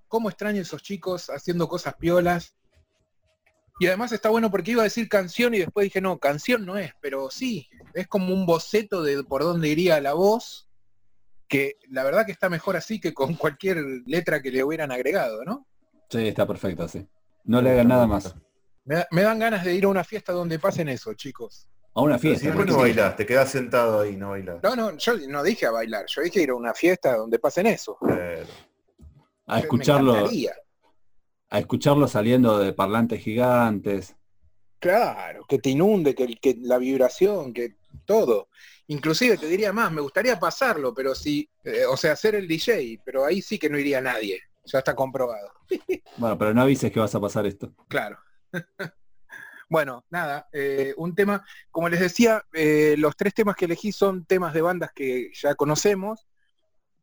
[0.08, 2.56] Cómo extraño esos chicos haciendo cosas piolas.
[3.80, 6.78] Y además está bueno porque iba a decir canción y después dije, no, canción no
[6.78, 10.68] es, pero sí, es como un boceto de por dónde iría la voz,
[11.48, 15.46] que la verdad que está mejor así que con cualquier letra que le hubieran agregado,
[15.46, 15.68] ¿no?
[16.10, 17.08] Sí, está perfecto, sí.
[17.44, 18.34] No le hagan nada más.
[18.84, 21.68] Me, da- me dan ganas de ir a una fiesta donde pasen eso, chicos.
[21.98, 22.46] A una si fiesta.
[22.46, 22.78] después ¿no?
[22.78, 24.62] bailás, te quedás sentado ahí, no bailás.
[24.62, 27.66] No, no, yo no dije a bailar, yo dije ir a una fiesta donde pasen
[27.66, 27.98] eso.
[28.00, 28.46] Pero-
[29.48, 30.30] A escucharlo,
[31.50, 34.16] a escucharlo saliendo de parlantes gigantes.
[34.78, 38.50] Claro, que te inunde, que, que la vibración, que todo.
[38.86, 43.02] Inclusive te diría más, me gustaría pasarlo, pero si, eh, o sea, hacer el DJ,
[43.04, 44.40] pero ahí sí que no iría nadie.
[44.66, 45.52] Ya está comprobado.
[46.18, 47.74] Bueno, pero no avises que vas a pasar esto.
[47.88, 48.20] Claro.
[49.70, 54.26] bueno, nada, eh, un tema, como les decía, eh, los tres temas que elegí son
[54.26, 56.28] temas de bandas que ya conocemos,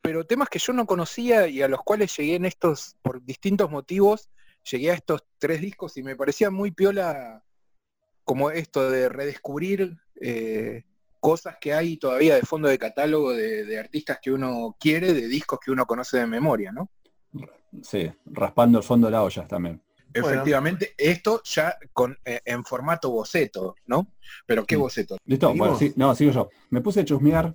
[0.00, 3.70] pero temas que yo no conocía y a los cuales llegué en estos, por distintos
[3.70, 4.30] motivos,
[4.70, 7.42] llegué a estos tres discos y me parecía muy piola
[8.24, 10.84] como esto de redescubrir eh,
[11.20, 15.58] cosas que hay todavía de fondo de catálogo de, artistas que uno quiere, de discos
[15.62, 16.90] que uno conoce de memoria, ¿no?
[17.82, 19.80] Sí, raspando el fondo de la olla también.
[20.14, 20.28] Bueno.
[20.28, 24.12] Efectivamente, esto ya con, eh, en formato boceto, ¿no?
[24.46, 25.16] Pero ¿qué boceto?
[25.24, 26.50] Listo, bueno, sí, no, sigo yo.
[26.70, 27.54] Me puse a chusmear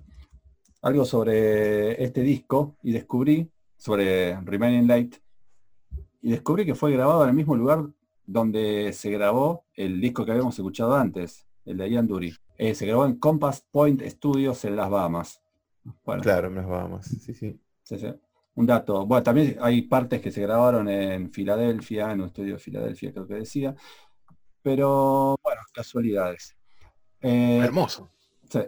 [0.82, 5.16] algo sobre este disco y descubrí sobre Remaining Light
[6.22, 7.86] y descubrí que fue grabado en el mismo lugar
[8.26, 12.36] donde se grabó el disco que habíamos escuchado antes, el de Ian Dury.
[12.58, 15.42] Eh, se grabó en Compass Point Studios en las Bahamas.
[16.06, 17.06] Bueno, Claro, en las Bahamas.
[17.08, 17.60] Sí, sí.
[17.84, 18.14] sí, sí.
[18.60, 19.06] Un dato.
[19.06, 23.26] Bueno, también hay partes que se grabaron en Filadelfia, en un estudio de Filadelfia, creo
[23.26, 23.74] que decía.
[24.62, 26.58] Pero, bueno, casualidades.
[27.22, 28.10] Eh, Hermoso.
[28.50, 28.60] sí.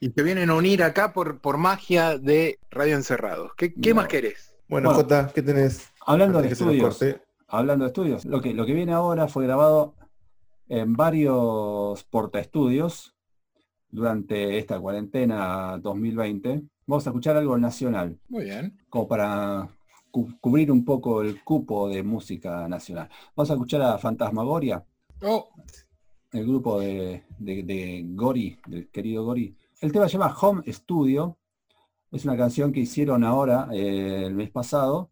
[0.00, 3.52] Y te vienen a unir acá por, por magia de Radio Encerrados.
[3.56, 3.96] ¿Qué, qué No.
[3.96, 4.54] más querés?
[4.68, 5.02] Bueno, Bueno.
[5.02, 5.90] Jota, ¿qué tenés?
[6.06, 7.02] Hablando de estudios,
[7.46, 9.94] hablando de estudios, lo que, lo que viene ahora fue grabado
[10.68, 13.16] en varios portaestudios
[13.88, 16.64] durante esta cuarentena 2020.
[16.88, 18.78] Vamos a escuchar algo nacional, Muy bien.
[18.88, 19.68] como para
[20.10, 23.10] cu- cubrir un poco el cupo de música nacional.
[23.36, 24.84] Vamos a escuchar a Fantasmagoria,
[25.22, 25.50] Oh,
[26.32, 29.54] el grupo de, de- de Gori, del querido Gori.
[29.82, 31.36] El tema se llama Home Studio.
[32.10, 35.10] Es una canción que hicieron ahora, eh, el mes pasado,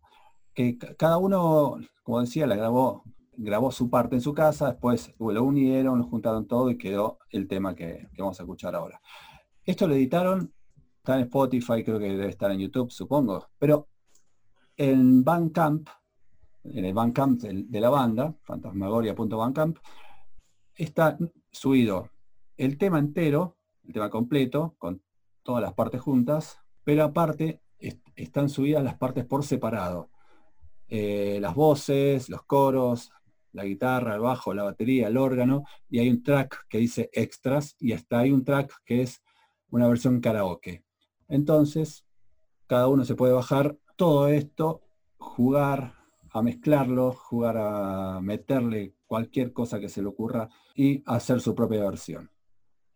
[0.55, 3.03] que ca- cada uno, como decía, la grabó,
[3.37, 7.47] grabó su parte en su casa, después lo unieron, lo juntaron todo y quedó el
[7.49, 8.99] tema que, que vamos a escuchar ahora.
[9.65, 10.55] Esto lo editaron,
[11.07, 13.87] está en Spotify, creo que debe estar en YouTube, supongo, pero
[14.77, 15.89] en Bandcamp,
[16.65, 19.79] en el Bandcamp del- de la banda, fantasmagoria.bandcamp,
[20.75, 21.17] está
[21.53, 22.11] subido
[22.57, 25.01] el tema entero, el tema completo, con
[25.45, 30.11] todas las partes juntas, pero aparte est- están subidas las partes por separado.
[30.89, 33.13] Eh, las voces, los coros,
[33.53, 37.77] la guitarra, el bajo, la batería, el órgano, y hay un track que dice extras,
[37.79, 39.23] y hasta hay un track que es
[39.71, 40.86] una versión karaoke.
[41.29, 42.05] Entonces,
[42.67, 44.83] cada uno se puede bajar todo esto,
[45.19, 45.95] jugar
[46.31, 51.85] a mezclarlo, jugar a meterle cualquier cosa que se le ocurra y hacer su propia
[51.85, 52.31] versión.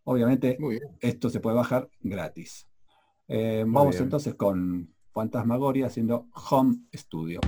[0.04, 0.58] Obviamente
[1.00, 2.68] esto se puede bajar gratis.
[3.28, 4.04] Eh, vamos bien.
[4.04, 7.40] entonces con Fantasmagoria haciendo Home Studio.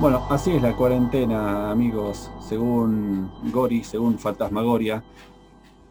[0.00, 5.04] Bueno, así es la cuarentena, amigos, según Gori, según Fantasmagoria.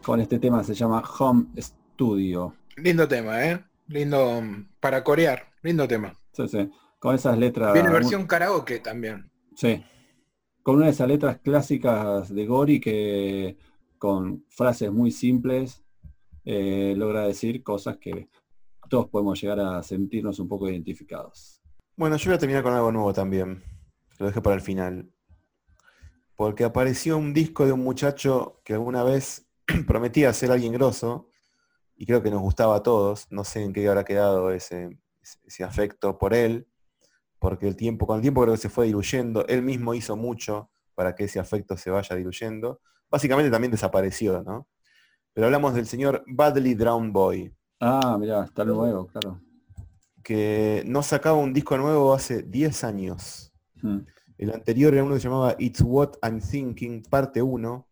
[0.04, 2.56] Con este tema se llama Home Studio.
[2.76, 3.64] Lindo tema, ¿eh?
[3.86, 5.52] Lindo mm, para corear.
[5.62, 6.12] Lindo tema.
[6.32, 6.68] Sí, sí.
[6.98, 7.72] Con esas letras.
[7.72, 9.30] Viene versión karaoke también.
[9.54, 9.80] Sí.
[10.64, 13.58] Con una de esas letras clásicas de Gori que
[13.96, 15.84] con frases muy simples
[16.44, 18.28] eh, logra decir cosas que
[18.88, 21.62] todos podemos llegar a sentirnos un poco identificados.
[21.94, 23.69] Bueno, yo voy a terminar con algo nuevo también.
[24.20, 25.10] Lo dejé para el final.
[26.36, 29.48] Porque apareció un disco de un muchacho que alguna vez
[29.86, 31.28] prometía ser alguien grosso
[31.96, 33.26] y creo que nos gustaba a todos.
[33.30, 34.98] No sé en qué habrá quedado ese,
[35.44, 36.68] ese afecto por él,
[37.38, 39.46] porque el tiempo, con el tiempo creo que se fue diluyendo.
[39.48, 42.80] Él mismo hizo mucho para que ese afecto se vaya diluyendo.
[43.10, 44.68] Básicamente también desapareció, ¿no?
[45.32, 49.40] Pero hablamos del señor Badly Drown Boy, Ah, mira, está nuevo, claro.
[50.22, 53.49] que no sacaba un disco nuevo hace 10 años.
[53.82, 53.98] Mm.
[54.38, 57.86] El anterior era uno que se llamaba It's What I'm Thinking, parte 1.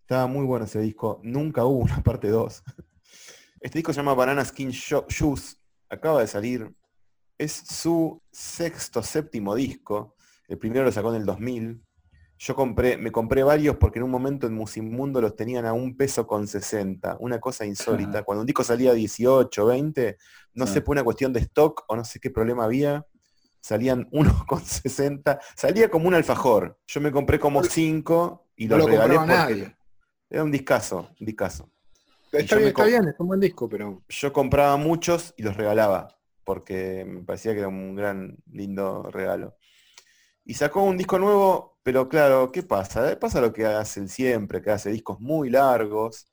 [0.00, 1.20] Estaba muy bueno ese disco.
[1.22, 2.62] Nunca hubo una parte 2.
[3.60, 5.58] Este disco se llama Banana Skin Sho- Shoes.
[5.88, 6.74] Acaba de salir.
[7.38, 10.16] Es su sexto, séptimo disco.
[10.48, 11.82] El primero lo sacó en el 2000.
[12.38, 15.96] Yo compré, me compré varios porque en un momento en Musimundo los tenían a un
[15.96, 17.16] peso con 60.
[17.20, 18.24] Una cosa insólita.
[18.24, 20.16] Cuando un disco salía a 18, 20,
[20.54, 20.72] no Sí.
[20.74, 23.06] sé por una cuestión de stock o no sé qué problema había
[23.62, 26.78] salían 1,60, salía como un alfajor.
[26.86, 29.76] Yo me compré como 5 y No los lo regalé porque nadie.
[30.28, 31.70] era un discazo, un discazo.
[32.30, 35.56] Está yo bien, está bien, es un buen disco, pero Yo compraba muchos y los
[35.56, 36.08] regalaba,
[36.44, 39.56] porque me parecía que era un gran, lindo regalo.
[40.44, 43.12] Y sacó un disco nuevo, pero claro, ¿qué pasa?
[43.12, 46.26] Eh, Pasa lo que hace él siempre, que hace discos muy largos,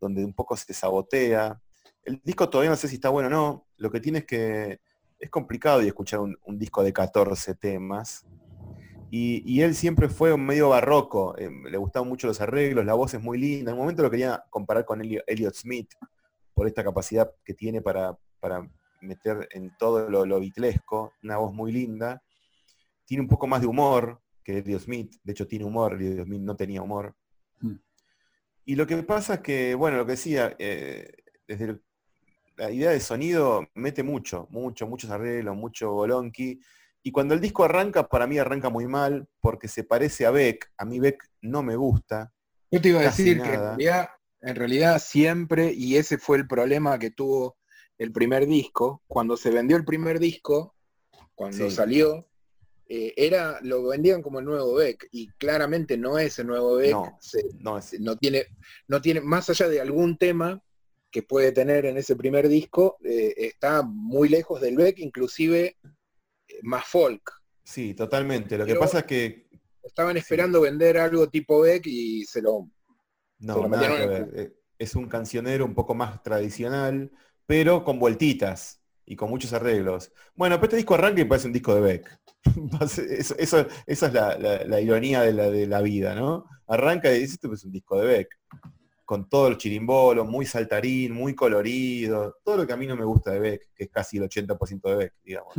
[0.00, 1.60] donde un poco se sabotea.
[2.02, 3.66] El disco todavía no sé si está bueno o no.
[3.78, 4.80] Lo que tiene es que
[5.24, 8.26] es complicado de escuchar un, un disco de 14 temas.
[9.10, 11.36] Y, y él siempre fue un medio barroco.
[11.38, 13.70] eh, le gustaban mucho los arreglos, la voz es muy linda.
[13.70, 15.90] En un momento lo quería comparar con Elliot, Elliot Smith
[16.52, 18.68] por esta capacidad que tiene para, para
[19.00, 22.22] meter en todo lo, lo bitlesco, una voz muy linda.
[23.06, 25.14] Tiene un poco más de humor que Elliot Smith.
[25.22, 25.94] De hecho, tiene humor.
[25.94, 27.14] Elliot Smith no tenía humor.
[27.60, 27.76] Mm.
[28.66, 31.10] Y lo que pasa es que, bueno, lo que decía, eh,
[31.48, 31.82] desde el-
[32.56, 36.60] la idea de sonido mete mucho, mucho, muchos arreglos, mucho bolonqui.
[37.02, 40.70] Y cuando el disco arranca, para mí arranca muy mal, porque se parece a Beck.
[40.78, 42.32] A mí Beck no me gusta.
[42.70, 44.08] yo te iba a decir que en realidad,
[44.40, 47.56] en realidad siempre, y ese fue el problema que tuvo
[47.98, 50.74] el primer disco, cuando se vendió el primer disco,
[51.34, 51.76] cuando Sí.
[51.76, 52.26] salió,
[52.88, 56.92] eh, era, lo vendían como el nuevo Beck, y claramente no es el nuevo Beck,
[56.92, 57.16] No.
[57.20, 58.46] se- No, es, no tiene,
[58.88, 60.60] no tiene, más allá de algún tema
[61.14, 65.76] que puede tener en ese primer disco, eh, está muy lejos del Beck, inclusive
[66.48, 67.22] eh, más folk.
[67.62, 68.58] sí, totalmente.
[68.58, 69.46] Lo que pasa es que
[69.84, 72.68] Estaban esperando vender algo tipo Beck y se lo...
[73.38, 74.30] Se No, lo nada que el ver.
[74.34, 77.12] Eh, Es un cancionero un poco más tradicional,
[77.46, 80.10] pero con vueltitas y con muchos arreglos.
[80.34, 82.18] Bueno, pero este disco arranca y parece un disco de Beck.
[83.18, 86.46] eso, eso- esa es la, la- la ironía de la, de la vida, ¿no?
[86.66, 88.28] Arranca y dice, esto es un disco de Beck.
[89.04, 93.04] Con todo el chirimbolos, muy saltarín, muy colorido, todo lo que a mí no me
[93.04, 95.54] gusta de Beck, que es casi el 80% de Beck, digamos.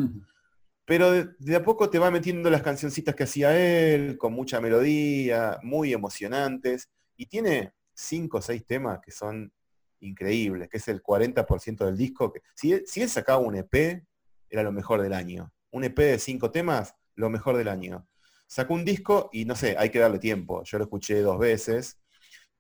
[0.86, 4.62] Pero de, de a poco te va metiendo las cancioncitas que hacía él, con mucha
[4.62, 9.52] melodía, muy emocionantes, y tiene cinco o seis temas que son
[10.00, 12.32] increíbles, que es el 40% del disco.
[12.32, 14.04] Que, si, él, si él sacaba un EP,
[14.50, 15.52] era lo mejor del año.
[15.72, 18.08] Un EP de cinco temas, lo mejor del año.
[18.48, 20.64] Sacó un disco y no sé, hay que darle tiempo.
[20.64, 21.98] Yo lo escuché dos veces,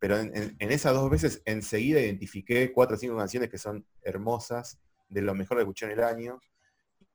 [0.06, 3.88] pero en, en- en esas dos veces enseguida identifiqué cuatro o cinco canciones que son
[4.03, 4.80] hermosas,
[5.10, 6.40] de lo mejor que escuché en el año,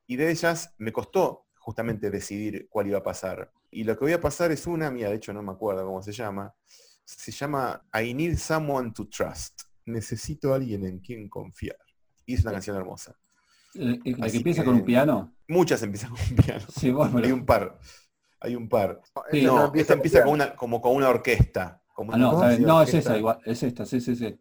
[0.09, 3.53] y de ellas me costó justamente decidir cuál iba a pasar.
[3.71, 6.03] Y lo que voy a pasar es una mía, de hecho no me acuerdo cómo
[6.03, 6.53] se llama,
[7.05, 9.63] se llama I Need Someone to Trust.
[9.85, 11.79] Necesito a alguien en quien confiar.
[12.27, 13.17] Y es una canción hermosa.
[13.75, 15.37] La Así que empieza que- con un piano.
[15.47, 16.67] Muchas empiezan con un piano.
[16.77, 16.89] Sí,
[17.23, 17.79] Hay un par.
[18.41, 19.01] Hay un par.
[19.31, 19.43] Sí.
[19.43, 20.27] No, empieza esta empieza piano.
[20.27, 21.80] con una, como con una orquesta.
[22.01, 24.41] Como Ah, no, es esa igual, es esta, sí, sí, sí.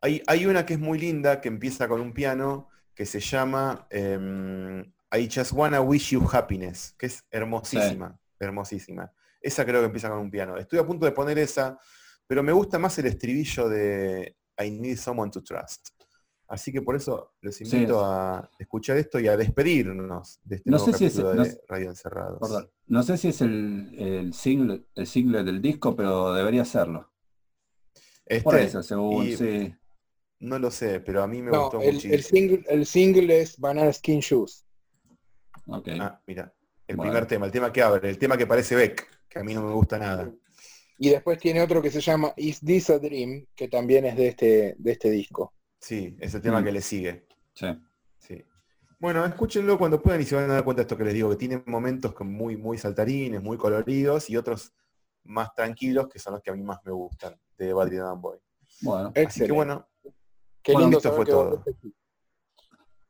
[0.00, 3.86] Hay, hay una que es muy linda que empieza con un piano que se llama
[3.90, 4.80] em,
[5.12, 9.12] I Just Wanna Wish You Happiness, que es hermosísima, hermosísima.
[9.38, 10.56] Esa creo que empieza con un piano.
[10.56, 11.78] Estoy a punto de poner esa,
[12.26, 15.90] pero me gusta más el estribillo de I Need Someone to Trust.
[16.48, 20.76] Así que por eso los invito a escuchar esto y a despedirnos de este No
[20.76, 22.38] nuevo sé si es- capítulo no de Radio Encerrados.
[22.40, 22.70] Perdón.
[22.86, 27.10] No sé si es el, el single, el single del disco, pero debería serlo.
[28.24, 29.74] Este, Por eso, según, y sí.
[30.40, 32.14] No lo sé, pero a mí me No, gustó el, muchísimo.
[32.14, 34.64] el single, el single es Banana Skin Shoes.
[35.66, 35.88] Ok.
[35.98, 36.52] Ah, mira.
[36.86, 37.10] El Bueno.
[37.10, 39.62] primer tema, el tema que abre, el tema que parece Beck, que a mí no
[39.64, 40.30] me gusta nada.
[40.98, 44.28] Y después tiene otro que se llama Is This a Dream, que también es de
[44.28, 45.52] este, de este disco.
[45.86, 46.64] Sí, es el tema Mm.
[46.64, 47.28] que le sigue.
[47.54, 47.66] Sí.
[48.18, 48.44] Sí.
[48.98, 51.30] Bueno, escúchenlo cuando puedan y se van a dar cuenta de esto que les digo,
[51.30, 54.72] que tiene momentos muy, muy saltarines, muy coloridos y otros
[55.22, 58.38] más tranquilos, que son los que a mí más me gustan, de Battery Down Boy.
[58.82, 59.86] Bueno, Así que bueno,
[60.60, 61.62] Qué Bueno, lindo esto fue todo.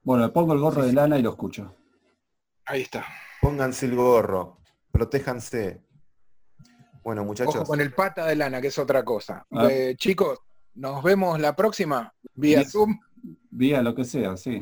[0.02, 1.74] bueno, le pongo el gorro Sí, de lana y lo escucho.
[2.66, 3.06] Ahí está.
[3.40, 4.58] pónganse el gorro,
[4.90, 5.82] protéjanse.
[7.02, 9.46] Bueno, Ojo muchachos, con el pata de lana, que es otra cosa.
[9.52, 9.68] Ah.
[9.70, 10.40] Eh, chicos,
[10.76, 12.64] nos vemos la próxima vía.
[12.64, 12.98] Zoom.
[13.50, 14.60] Vía lo que sea, sí.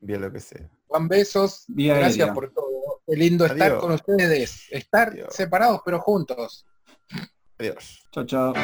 [0.00, 0.68] bien lo que sea.
[0.86, 1.64] Juan, besos.
[1.68, 2.34] Vía Gracias aérea.
[2.34, 3.02] por todo.
[3.06, 4.66] Qué lindo estar con ustedes.
[4.70, 5.34] Estar Adiós.
[5.34, 6.64] separados pero juntos.
[7.58, 8.04] Adiós.
[8.12, 8.54] Chao, chao.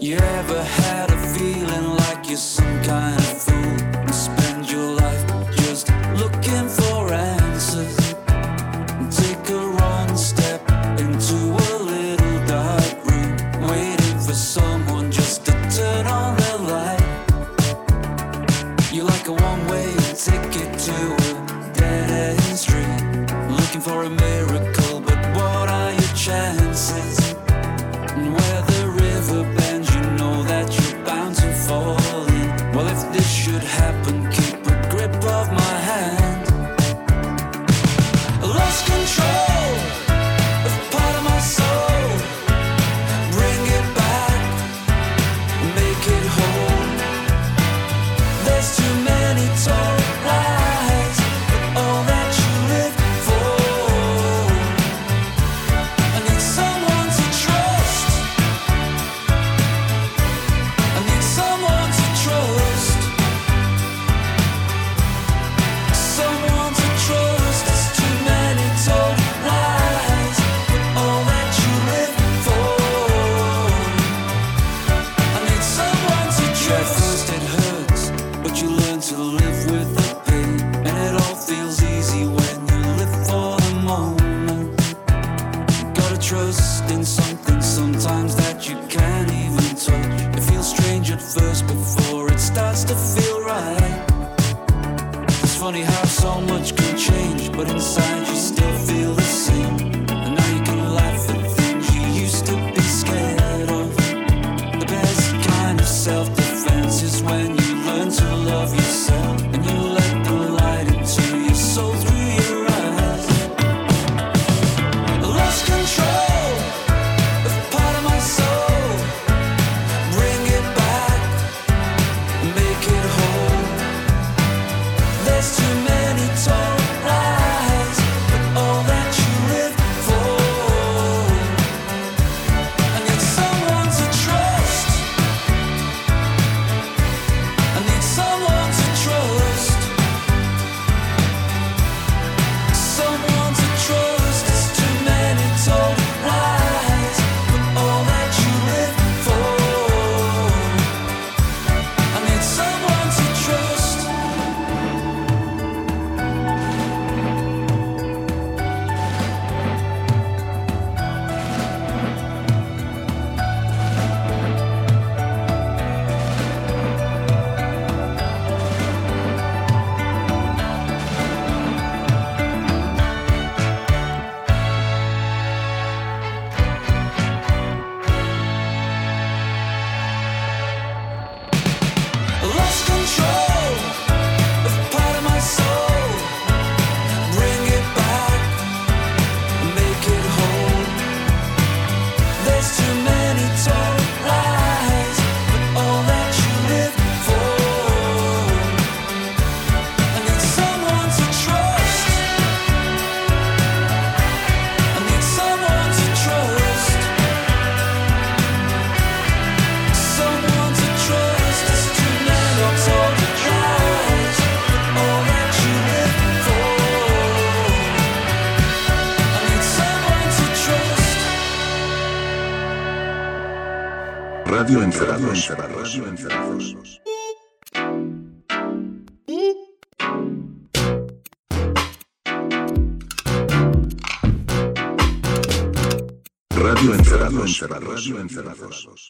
[0.00, 3.23] You ever had a feeling like you're some kind of
[23.84, 24.23] for a